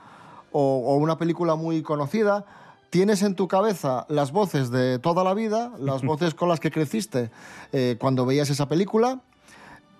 o, 0.51 0.83
o 0.85 0.95
una 0.97 1.17
película 1.17 1.55
muy 1.55 1.81
conocida, 1.81 2.45
tienes 2.89 3.21
en 3.21 3.35
tu 3.35 3.47
cabeza 3.47 4.05
las 4.09 4.31
voces 4.31 4.71
de 4.71 4.99
toda 4.99 5.23
la 5.23 5.33
vida, 5.33 5.71
las 5.79 6.01
voces 6.03 6.33
con 6.33 6.49
las 6.49 6.59
que 6.59 6.71
creciste 6.71 7.31
eh, 7.71 7.97
cuando 7.99 8.25
veías 8.25 8.49
esa 8.49 8.67
película, 8.67 9.21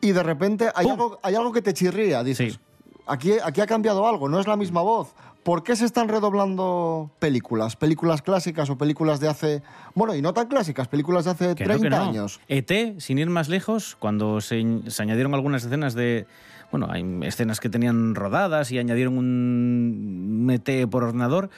y 0.02 0.12
de 0.12 0.24
repente 0.24 0.70
hay, 0.76 0.88
algo, 0.88 1.20
hay 1.24 1.36
algo 1.36 1.52
que 1.52 1.62
te 1.62 1.74
chirría, 1.74 2.24
dices, 2.24 2.60
aquí, 3.06 3.34
aquí 3.44 3.62
ha 3.62 3.68
cambiado 3.68 4.08
algo, 4.08 4.30
no 4.30 4.40
es 4.40 4.48
la 4.48 4.56
misma 4.56 4.82
voz. 4.82 5.14
¿Por 5.44 5.64
qué 5.64 5.76
se 5.76 5.86
están 5.86 6.10
redoblando 6.10 7.10
películas? 7.18 7.78
Películas 7.78 8.22
clásicas 8.22 8.70
o 8.70 8.78
películas 8.78 9.22
de 9.22 9.30
hace... 9.30 9.64
Bueno, 9.96 10.14
y 10.14 10.22
no 10.22 10.34
tan 10.34 10.48
clásicas, 10.48 10.90
películas 10.90 11.26
de 11.26 11.32
hace 11.32 11.56
Que 11.56 11.64
no, 11.64 11.78
30 11.78 11.84
que 11.84 11.90
no. 11.90 12.10
años. 12.10 12.42
ET, 12.50 13.00
sin 13.00 13.18
ir 13.18 13.30
más 13.30 13.48
lejos, 13.48 13.96
cuando 13.98 14.42
se, 14.42 14.64
se 14.88 15.02
añadieron 15.02 15.34
algunas 15.34 15.64
escenas 15.64 15.94
de... 15.96 16.28
Bueno, 16.72 16.88
hay 16.90 17.04
escenas 17.24 17.60
que 17.60 17.70
tenían 17.70 18.16
rodadas 18.16 18.72
y 18.72 18.78
añadieron 18.78 19.18
un 19.18 20.48
ET 20.52 20.88
por 20.90 21.04
ordenador, 21.04 21.50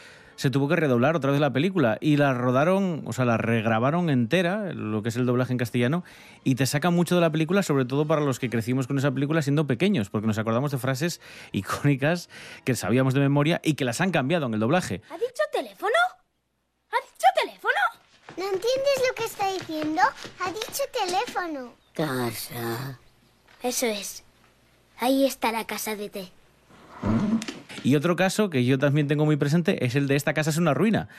se 0.41 0.50
tuvo 0.50 0.67
que 0.67 0.76
redoblar 0.76 1.15
otra 1.15 1.30
vez 1.30 1.39
la 1.39 1.54
película 1.54 2.00
y 2.02 2.17
la 2.17 2.34
rodaron, 2.34 3.04
o 3.06 3.13
sea, 3.13 3.26
la 3.26 3.38
regrabaron 3.38 4.10
entera, 4.10 4.74
lo 4.74 5.04
que 5.04 5.10
es 5.10 5.15
el 5.15 5.28
doblaje 5.28 5.52
en 5.52 5.60
castellano, 5.60 6.04
y 6.43 6.56
te 6.56 6.65
saca 6.65 6.89
mucho 6.89 7.13
de 7.13 7.21
la 7.21 7.32
película, 7.32 7.62
sobre 7.62 7.86
todo 7.86 8.08
para 8.08 8.21
los 8.21 8.39
que 8.39 8.50
crecimos 8.50 8.88
con 8.88 8.97
esa 8.97 9.12
película 9.12 9.43
siendo 9.43 9.67
pequeños, 9.67 10.10
porque 10.10 10.26
nos 10.26 10.39
acordamos 10.39 10.71
de 10.71 10.80
frases 10.80 11.21
icónicas 11.52 12.28
que 12.63 12.74
sabíamos 12.74 13.13
de 13.13 13.19
memoria 13.19 13.62
y 13.63 13.76
que 13.76 13.86
las 13.86 14.02
han 14.02 14.10
cambiado 14.10 14.47
en 14.47 14.56
el 14.56 14.60
doblaje. 14.60 15.04
¿Ha 15.12 15.17
dicho 15.17 15.43
teléfono? 15.54 15.91
¿Ha 16.89 16.97
dicho 17.06 17.28
teléfono? 17.39 17.74
¿No 18.38 18.43
entiendes 18.45 19.04
lo 19.08 19.15
que 19.15 19.26
está 19.26 19.52
diciendo? 19.54 20.02
Ha 20.39 20.47
dicho 20.47 20.84
teléfono. 20.91 21.74
Casa. 21.93 23.00
Eso 23.62 23.86
es. 23.86 24.24
Ahí 25.01 25.25
está 25.25 25.51
la 25.51 25.65
casa 25.65 25.95
de 25.95 26.09
té. 26.09 26.31
Y 27.83 27.95
otro 27.95 28.15
caso 28.15 28.51
que 28.51 28.63
yo 28.63 28.77
también 28.77 29.07
tengo 29.07 29.25
muy 29.25 29.35
presente 29.35 29.83
es 29.83 29.95
el 29.95 30.07
de 30.07 30.15
Esta 30.15 30.35
casa 30.35 30.51
es 30.51 30.57
una 30.57 30.75
ruina. 30.75 31.09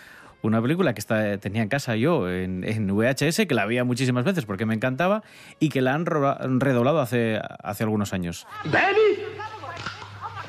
Una 0.40 0.62
película 0.62 0.94
que 0.94 1.00
está, 1.00 1.36
tenía 1.38 1.62
en 1.62 1.68
casa 1.68 1.96
yo 1.96 2.30
en, 2.30 2.62
en 2.62 2.86
VHS, 2.86 3.46
que 3.48 3.54
la 3.54 3.66
veía 3.66 3.82
muchísimas 3.82 4.24
veces 4.24 4.44
porque 4.44 4.66
me 4.66 4.74
encantaba 4.74 5.24
y 5.58 5.68
que 5.68 5.80
la 5.80 5.94
han 5.94 6.06
redoblado 6.06 7.00
hace, 7.00 7.40
hace 7.62 7.82
algunos 7.82 8.12
años. 8.12 8.46
¡Benny! 8.64 9.16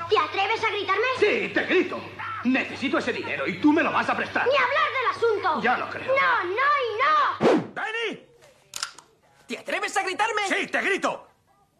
¿Te 0.10 0.18
atreves 0.20 0.64
a 0.64 0.70
gritarme? 0.70 1.06
Sí, 1.20 1.52
te 1.54 1.64
grito. 1.66 2.00
Necesito 2.44 3.00
ese 3.00 3.14
dinero 3.14 3.48
y 3.48 3.60
tú 3.60 3.74
me 3.74 3.82
lo 3.82 3.92
vas 3.92 4.08
a 4.10 4.16
prestar. 4.16 4.46
¡Ni 4.46 4.54
hablar 4.54 4.90
del 4.94 5.10
asunto! 5.18 5.64
Ya 5.64 5.78
lo 5.80 5.90
creo. 5.90 6.08
No, 6.08 6.44
no 6.50 7.56
y 7.56 7.58
no. 7.58 7.74
¡Benny! 7.74 8.20
¿Te 9.48 9.58
atreves 9.58 9.98
a 9.98 10.04
gritarme? 10.04 10.42
Sí, 10.48 10.68
te 10.68 10.82
grito. 10.82 11.33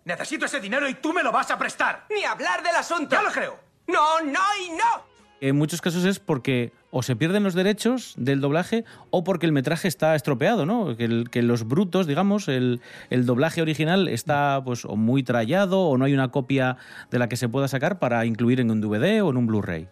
Necesito 0.06 0.46
ese 0.46 0.60
dinero 0.60 0.88
y 0.90 0.96
tú 0.96 1.14
me 1.14 1.24
lo 1.24 1.32
vas 1.32 1.50
a 1.52 1.58
prestar. 1.58 2.06
Ni 2.10 2.24
hablar 2.24 2.62
del 2.64 2.76
asunto. 2.76 3.16
Ya 3.16 3.22
lo 3.22 3.32
creo. 3.32 3.58
No, 3.88 4.20
no 4.22 4.40
y 4.66 4.72
no. 4.72 5.14
En 5.42 5.58
muchos 5.58 5.82
casos 5.82 6.06
es 6.06 6.20
porque 6.20 6.72
o 6.90 7.04
se 7.04 7.16
pierden 7.18 7.44
los 7.44 7.54
derechos 7.54 8.14
del 8.18 8.40
doblaje 8.40 8.86
o 9.10 9.24
porque 9.26 9.46
el 9.46 9.52
metraje 9.52 9.90
está 9.90 10.16
estropeado, 10.16 10.66
¿no? 10.66 10.96
Que, 10.96 11.04
el- 11.06 11.30
que 11.30 11.42
los 11.42 11.68
brutos, 11.68 12.08
digamos, 12.08 12.48
el, 12.48 12.80
el 13.10 13.26
doblaje 13.26 13.62
original 13.62 14.08
está 14.08 14.62
pues 14.64 14.86
o 14.86 14.96
muy 14.96 15.22
trallado 15.24 15.82
o 15.82 15.98
no 15.98 16.06
hay 16.06 16.14
una 16.14 16.32
copia 16.32 16.78
de 17.12 17.20
la 17.20 17.28
que 17.28 17.36
se 17.36 17.50
pueda 17.50 17.68
sacar 17.68 18.00
para 18.00 18.26
incluir 18.26 18.62
en 18.62 18.72
un 18.72 18.80
DVD 18.80 19.22
o 19.22 19.32
en 19.32 19.38
un 19.38 19.46
Blu-ray. 19.48 19.88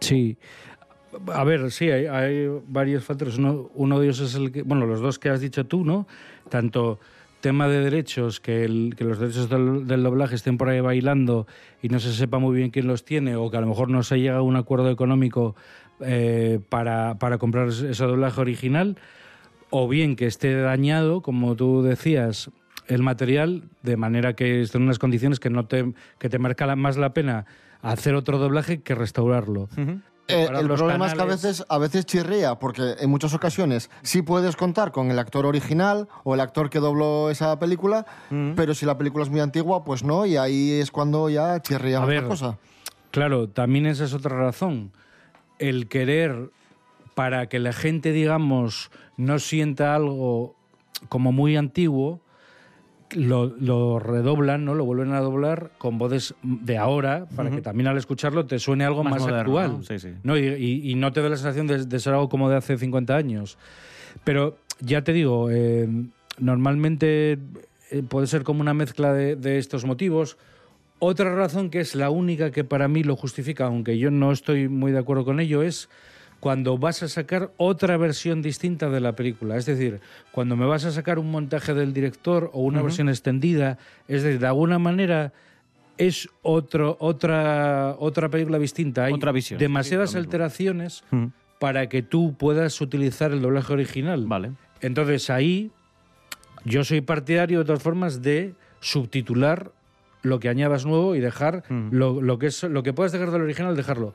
Sí. 0.00 0.38
A 1.34 1.42
ver, 1.44 1.70
sí, 1.70 1.90
hay, 1.90 2.06
hay 2.06 2.48
varios 2.66 3.04
factores. 3.04 3.36
Uno, 3.36 3.70
uno 3.74 3.98
de 3.98 4.06
ellos 4.06 4.20
es 4.20 4.34
el 4.36 4.52
que, 4.52 4.62
bueno, 4.62 4.86
los 4.86 5.00
dos 5.00 5.18
que 5.18 5.28
has 5.28 5.40
dicho 5.40 5.66
tú, 5.66 5.84
¿no? 5.84 6.06
Tanto 6.48 6.98
tema 7.40 7.68
de 7.68 7.80
derechos, 7.80 8.40
que, 8.40 8.68
los 8.68 9.18
derechos 9.18 9.48
del, 9.48 10.02
doblaje 10.02 10.34
estén 10.34 10.58
por 10.58 10.68
ahí 10.68 10.80
bailando 10.80 11.46
y 11.82 11.88
no 11.88 12.00
se 12.00 12.12
sepa 12.12 12.38
muy 12.38 12.56
bien 12.56 12.70
quién 12.70 12.86
los 12.86 13.04
tiene, 13.04 13.36
o 13.36 13.50
que 13.50 13.56
a 13.56 13.60
lo 13.60 13.66
mejor 13.66 13.90
no 13.90 14.02
se 14.02 14.18
llega 14.18 14.38
a 14.38 14.42
un 14.42 14.56
acuerdo 14.56 14.90
económico 14.90 15.54
eh, 16.00 16.60
para, 16.68 17.18
para 17.18 17.38
comprar 17.38 17.68
ese 17.68 18.04
doblaje 18.04 18.40
original, 18.40 18.96
o 19.70 19.88
bien 19.88 20.16
que 20.16 20.26
esté 20.26 20.54
dañado, 20.56 21.20
como 21.22 21.54
tú 21.54 21.82
decías, 21.82 22.50
el 22.86 23.02
material, 23.02 23.64
de 23.82 23.96
manera 23.96 24.34
que 24.34 24.62
esté 24.62 24.78
en 24.78 24.84
unas 24.84 24.98
condiciones 24.98 25.40
que, 25.40 25.50
no 25.50 25.66
te, 25.66 25.92
que 26.18 26.28
te 26.28 26.38
marca 26.38 26.74
más 26.74 26.96
la 26.96 27.12
pena 27.12 27.46
hacer 27.82 28.14
otro 28.14 28.38
doblaje 28.38 28.80
que 28.80 28.94
restaurarlo. 28.94 29.68
Eh, 30.28 30.46
el 30.60 30.68
problema 30.68 31.06
es 31.06 31.14
que 31.14 31.22
a 31.22 31.24
veces, 31.24 31.64
a 31.70 31.78
veces 31.78 32.04
chirría, 32.04 32.56
porque 32.56 32.96
en 33.00 33.08
muchas 33.08 33.32
ocasiones 33.32 33.88
sí 34.02 34.20
puedes 34.20 34.56
contar 34.56 34.92
con 34.92 35.10
el 35.10 35.18
actor 35.18 35.46
original 35.46 36.06
o 36.22 36.34
el 36.34 36.40
actor 36.40 36.68
que 36.68 36.80
dobló 36.80 37.30
esa 37.30 37.58
película, 37.58 38.04
pero 38.54 38.74
si 38.74 38.84
la 38.84 38.98
película 38.98 39.24
es 39.24 39.30
muy 39.30 39.40
antigua, 39.40 39.84
pues 39.84 40.04
no, 40.04 40.26
y 40.26 40.36
ahí 40.36 40.72
es 40.72 40.90
cuando 40.90 41.30
ya 41.30 41.60
chirría 41.62 41.98
A 41.98 42.00
otra 42.02 42.14
ver, 42.14 42.28
cosa. 42.28 42.58
Claro, 43.10 43.48
también 43.48 43.86
esa 43.86 44.04
es 44.04 44.12
otra 44.12 44.36
razón. 44.36 44.92
El 45.58 45.88
querer 45.88 46.50
para 47.14 47.48
que 47.48 47.58
la 47.58 47.72
gente, 47.72 48.12
digamos, 48.12 48.90
no 49.16 49.38
sienta 49.38 49.94
algo 49.94 50.54
como 51.08 51.32
muy 51.32 51.56
antiguo, 51.56 52.20
lo, 53.12 53.46
lo 53.46 53.98
redoblan, 53.98 54.64
¿no? 54.64 54.74
Lo 54.74 54.84
vuelven 54.84 55.12
a 55.12 55.20
doblar 55.20 55.70
con 55.78 55.98
voces 55.98 56.34
de 56.42 56.76
ahora, 56.78 57.26
para 57.36 57.50
que 57.50 57.60
también 57.62 57.86
al 57.86 57.96
escucharlo 57.96 58.46
te 58.46 58.58
suene 58.58 58.84
algo 58.84 59.02
Más 59.04 59.12
más, 59.12 59.20
moderno, 59.22 59.40
actual. 59.40 59.72
¿no? 59.78 59.82
Sí, 59.82 59.98
sí. 59.98 60.12
¿no? 60.22 60.36
Y, 60.36 60.46
y- 60.46 60.90
y 60.90 60.94
no 60.94 61.12
te 61.12 61.22
dé 61.22 61.28
la 61.30 61.36
sensación 61.36 61.66
de, 61.66 61.84
de 61.86 62.00
ser 62.00 62.12
algo 62.14 62.28
como 62.28 62.48
de 62.50 62.56
hace 62.56 62.76
50 62.76 63.16
años. 63.16 63.56
Pero 64.24 64.56
ya 64.80 65.02
te 65.02 65.12
digo, 65.12 65.50
eh, 65.50 65.88
normalmente 66.38 67.38
eh, 67.90 68.02
puede 68.08 68.26
ser 68.26 68.42
como 68.42 68.60
una 68.60 68.74
mezcla 68.74 69.12
de, 69.12 69.36
de 69.36 69.58
estos 69.58 69.84
motivos. 69.84 70.36
Otra 70.98 71.34
razón 71.34 71.70
que 71.70 71.80
es 71.80 71.94
la 71.94 72.10
única 72.10 72.50
que 72.50 72.64
para 72.64 72.88
mí 72.88 73.04
lo 73.04 73.16
justifica, 73.16 73.66
aunque 73.66 73.98
yo 73.98 74.10
no 74.10 74.32
estoy 74.32 74.68
muy 74.68 74.92
de 74.92 74.98
acuerdo 74.98 75.24
con 75.24 75.38
ello, 75.40 75.62
es 75.62 75.88
cuando 76.40 76.78
vas 76.78 77.02
a 77.02 77.08
sacar 77.08 77.50
otra 77.56 77.96
versión 77.96 78.42
distinta 78.42 78.88
de 78.90 79.00
la 79.00 79.14
película. 79.16 79.56
Es 79.56 79.66
decir, 79.66 80.00
cuando 80.30 80.56
me 80.56 80.66
vas 80.66 80.84
a 80.84 80.92
sacar 80.92 81.18
un 81.18 81.30
montaje 81.30 81.74
del 81.74 81.92
director 81.92 82.50
o 82.52 82.62
una 82.62 82.82
versión 82.82 83.08
extendida, 83.08 83.78
es 84.06 84.22
decir, 84.22 84.40
de 84.40 84.46
alguna 84.46 84.78
manera 84.78 85.32
es 85.96 86.28
otro, 86.42 86.96
otra, 87.00 87.96
otra 87.98 88.28
película 88.28 88.58
distinta. 88.58 89.04
Hay 89.04 89.12
Otra 89.12 89.32
visión, 89.32 89.58
demasiadas 89.58 90.12
sí, 90.12 90.18
alteraciones 90.18 91.04
para 91.58 91.88
que 91.88 92.02
tú 92.02 92.36
puedas 92.38 92.80
utilizar 92.80 93.32
el 93.32 93.42
doblaje 93.42 93.72
original. 93.72 94.24
Vale. 94.26 94.52
Entonces 94.80 95.28
ahí 95.28 95.72
yo 96.64 96.84
soy 96.84 97.00
partidario 97.00 97.58
de 97.58 97.64
todas 97.64 97.82
formas 97.82 98.22
de 98.22 98.54
subtitular 98.80 99.72
lo 100.22 100.38
que 100.40 100.48
añadas 100.48 100.86
nuevo 100.86 101.16
y 101.16 101.20
dejar 101.20 101.64
lo, 101.68 102.20
lo 102.22 102.38
que 102.38 102.46
es 102.46 102.62
lo 102.62 102.82
que 102.82 102.92
puedas 102.92 103.12
dejar 103.12 103.30
del 103.32 103.42
original 103.42 103.76
dejarlo. 103.76 104.14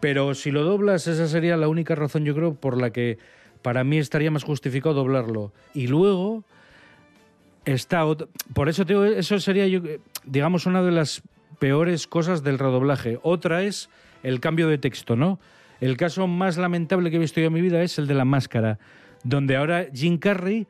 Pero 0.00 0.34
si 0.34 0.50
lo 0.50 0.62
doblas 0.64 1.06
esa 1.06 1.26
sería 1.28 1.56
la 1.56 1.68
única 1.68 1.94
razón 1.94 2.24
yo 2.24 2.34
creo 2.34 2.54
por 2.54 2.80
la 2.80 2.90
que 2.90 3.18
para 3.62 3.82
mí 3.84 3.98
estaría 3.98 4.30
más 4.30 4.44
justificado 4.44 4.94
doblarlo. 4.94 5.52
Y 5.74 5.86
luego 5.88 6.44
está 7.64 8.04
ot- 8.04 8.28
por 8.54 8.68
eso 8.68 8.84
digo, 8.84 9.04
eso 9.04 9.38
sería 9.40 9.66
yo 9.66 9.80
digamos 10.24 10.66
una 10.66 10.82
de 10.82 10.92
las 10.92 11.22
peores 11.58 12.06
cosas 12.06 12.42
del 12.42 12.58
redoblaje. 12.58 13.18
Otra 13.22 13.62
es 13.62 13.90
el 14.22 14.40
cambio 14.40 14.68
de 14.68 14.78
texto, 14.78 15.16
¿no? 15.16 15.38
El 15.80 15.96
caso 15.96 16.26
más 16.26 16.56
lamentable 16.56 17.10
que 17.10 17.16
he 17.16 17.20
visto 17.20 17.40
yo 17.40 17.48
en 17.48 17.52
mi 17.52 17.60
vida 17.60 17.82
es 17.82 17.98
el 17.98 18.06
de 18.06 18.14
la 18.14 18.24
máscara, 18.24 18.78
donde 19.24 19.56
ahora 19.56 19.86
Jim 19.92 20.18
Carrey, 20.18 20.66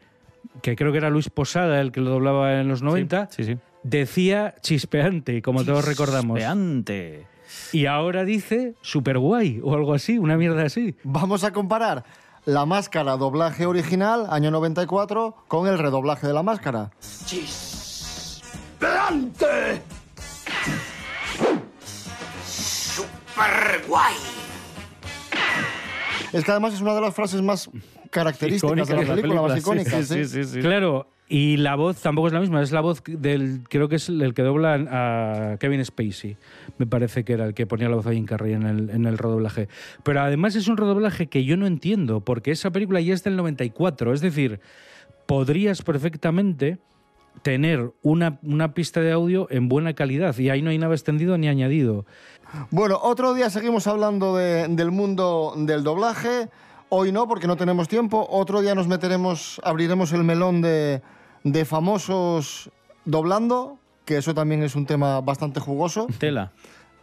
que 0.62 0.76
creo 0.76 0.92
que 0.92 0.98
era 0.98 1.10
Luis 1.10 1.28
Posada 1.30 1.80
el 1.80 1.92
que 1.92 2.00
lo 2.00 2.10
doblaba 2.10 2.60
en 2.60 2.68
los 2.68 2.82
90, 2.82 3.28
Sí, 3.30 3.44
sí. 3.44 3.56
decía 3.82 4.54
chispeante, 4.60 5.40
como 5.42 5.64
todos 5.64 5.84
recordamos. 5.86 6.38
Chispeante. 6.38 7.26
Y 7.72 7.86
ahora 7.86 8.24
dice 8.24 8.74
super 8.80 9.18
guay 9.18 9.60
o 9.62 9.74
algo 9.74 9.94
así, 9.94 10.18
una 10.18 10.36
mierda 10.36 10.64
así. 10.64 10.94
Vamos 11.04 11.44
a 11.44 11.52
comparar 11.52 12.04
la 12.44 12.66
máscara 12.66 13.16
doblaje 13.16 13.66
original, 13.66 14.26
año 14.30 14.50
94, 14.50 15.34
con 15.48 15.68
el 15.68 15.78
redoblaje 15.78 16.26
de 16.26 16.32
la 16.32 16.42
máscara. 16.42 16.90
¡Chispeante! 17.26 17.46
¡Super 22.46 23.84
guay! 23.86 24.14
Es 26.32 26.44
que 26.44 26.50
además 26.50 26.74
es 26.74 26.80
una 26.80 26.94
de 26.94 27.00
las 27.00 27.14
frases 27.14 27.40
más 27.42 27.70
características 28.18 28.88
de 28.88 28.94
la 28.96 29.14
película, 29.14 29.42
más 29.42 29.58
icónicas. 29.58 30.06
¿sí? 30.08 30.60
Claro, 30.60 31.06
y 31.28 31.58
la 31.58 31.74
voz 31.76 32.00
tampoco 32.00 32.28
es 32.28 32.32
la 32.32 32.40
misma, 32.40 32.62
es 32.62 32.72
la 32.72 32.80
voz 32.80 33.02
del, 33.06 33.62
creo 33.68 33.88
que 33.88 33.96
es 33.96 34.08
el 34.08 34.32
que 34.34 34.42
dobla 34.42 34.74
a 34.74 35.56
Kevin 35.58 35.84
Spacey, 35.84 36.36
me 36.78 36.86
parece 36.86 37.24
que 37.24 37.34
era 37.34 37.44
el 37.44 37.54
que 37.54 37.66
ponía 37.66 37.88
la 37.88 37.96
voz 37.96 38.06
a 38.06 38.12
Jim 38.12 38.24
Carrey 38.24 38.54
en 38.54 38.62
el, 38.62 38.90
en 38.90 39.04
el 39.04 39.18
redoblaje. 39.18 39.68
Pero 40.02 40.20
además 40.22 40.56
es 40.56 40.68
un 40.68 40.76
redoblaje 40.78 41.26
que 41.26 41.44
yo 41.44 41.56
no 41.56 41.66
entiendo, 41.66 42.20
porque 42.20 42.50
esa 42.50 42.70
película 42.70 43.00
ya 43.00 43.12
es 43.14 43.22
del 43.24 43.36
94, 43.36 44.14
es 44.14 44.20
decir, 44.22 44.60
podrías 45.26 45.82
perfectamente 45.82 46.78
tener 47.42 47.92
una, 48.02 48.38
una 48.42 48.74
pista 48.74 49.00
de 49.00 49.12
audio 49.12 49.46
en 49.50 49.68
buena 49.68 49.92
calidad 49.94 50.36
y 50.38 50.48
ahí 50.50 50.60
no 50.62 50.70
hay 50.70 50.78
nada 50.78 50.94
extendido 50.94 51.38
ni 51.38 51.46
añadido. 51.48 52.04
Bueno, 52.70 52.98
otro 53.02 53.34
día 53.34 53.50
seguimos 53.50 53.86
hablando 53.86 54.34
de- 54.36 54.66
del 54.68 54.90
mundo 54.90 55.52
del 55.56 55.84
doblaje. 55.84 56.48
Hoy 56.90 57.12
no, 57.12 57.28
porque 57.28 57.46
no 57.46 57.56
tenemos 57.56 57.86
tiempo. 57.86 58.26
Otro 58.30 58.62
día 58.62 58.74
nos 58.74 58.88
meteremos, 58.88 59.60
abriremos 59.62 60.12
el 60.12 60.24
melón 60.24 60.62
de, 60.62 61.02
de 61.44 61.64
famosos 61.64 62.70
doblando, 63.04 63.78
que 64.06 64.16
eso 64.16 64.34
también 64.34 64.62
es 64.62 64.74
un 64.74 64.86
tema 64.86 65.20
bastante 65.20 65.60
jugoso. 65.60 66.06
Tela. 66.18 66.52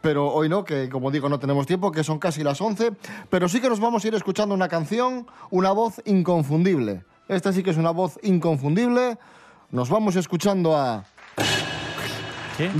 Pero 0.01 0.31
hoy 0.31 0.49
no, 0.49 0.63
que 0.65 0.89
como 0.89 1.11
digo, 1.11 1.29
no 1.29 1.39
tenemos 1.39 1.67
tiempo, 1.67 1.91
que 1.91 2.03
son 2.03 2.19
casi 2.19 2.43
las 2.43 2.61
11. 2.61 2.93
Pero 3.29 3.47
sí 3.47 3.61
que 3.61 3.69
nos 3.69 3.79
vamos 3.79 4.03
a 4.03 4.07
ir 4.07 4.15
escuchando 4.15 4.55
una 4.55 4.67
canción, 4.67 5.27
una 5.51 5.71
voz 5.71 6.01
inconfundible. 6.05 7.03
Esta 7.27 7.53
sí 7.53 7.63
que 7.63 7.71
es 7.71 7.77
una 7.77 7.91
voz 7.91 8.19
inconfundible. 8.23 9.17
Nos 9.71 9.89
vamos 9.89 10.15
escuchando 10.15 10.75
a 10.75 11.05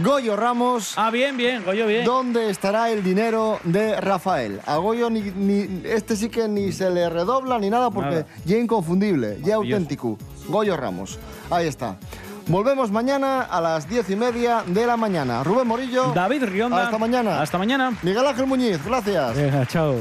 Goyo 0.04 0.36
Ramos. 0.36 0.94
Ah, 0.98 1.12
bien, 1.12 1.36
bien, 1.38 1.64
Goyo, 1.66 1.86
bien. 1.88 2.06
¿Dónde 2.06 2.50
estará 2.50 2.90
el 2.92 3.04
dinero 3.04 3.60
de 3.64 4.00
Rafael? 4.00 4.62
A 4.66 4.78
Goyo 4.78 5.10
ni, 5.10 5.22
ni- 5.22 5.82
este 5.86 6.16
sí 6.16 6.30
que 6.30 6.48
ni 6.48 6.72
se 6.72 6.90
le 6.90 7.10
redobla 7.10 7.60
ni 7.60 7.70
nada 7.70 7.90
porque 7.92 8.10
Nada. 8.10 8.28
ya 8.46 8.58
inconfundible, 8.58 9.38
ya 9.44 9.56
auténtico. 9.56 10.18
Goyo 10.48 10.78
Ramos. 10.78 11.20
Ahí 11.50 11.68
está. 11.68 11.98
Volvemos 12.48 12.92
mañana 12.92 13.42
a 13.42 13.60
las 13.60 13.90
diez 13.90 14.08
y 14.10 14.16
media 14.16 14.64
de 14.68 14.86
la 14.86 14.98
mañana. 14.98 15.44
Rubén 15.44 15.68
Morillo. 15.68 16.12
David 16.14 16.44
Rionda. 16.44 16.84
Hasta 16.84 16.98
mañana. 17.00 17.42
Hasta 17.42 17.58
mañana. 17.58 17.92
Miguel 18.04 18.26
Ángel 18.28 18.46
Muñiz, 18.46 18.84
gracias. 18.86 19.36
Venga, 19.36 19.66
chao. 19.66 19.96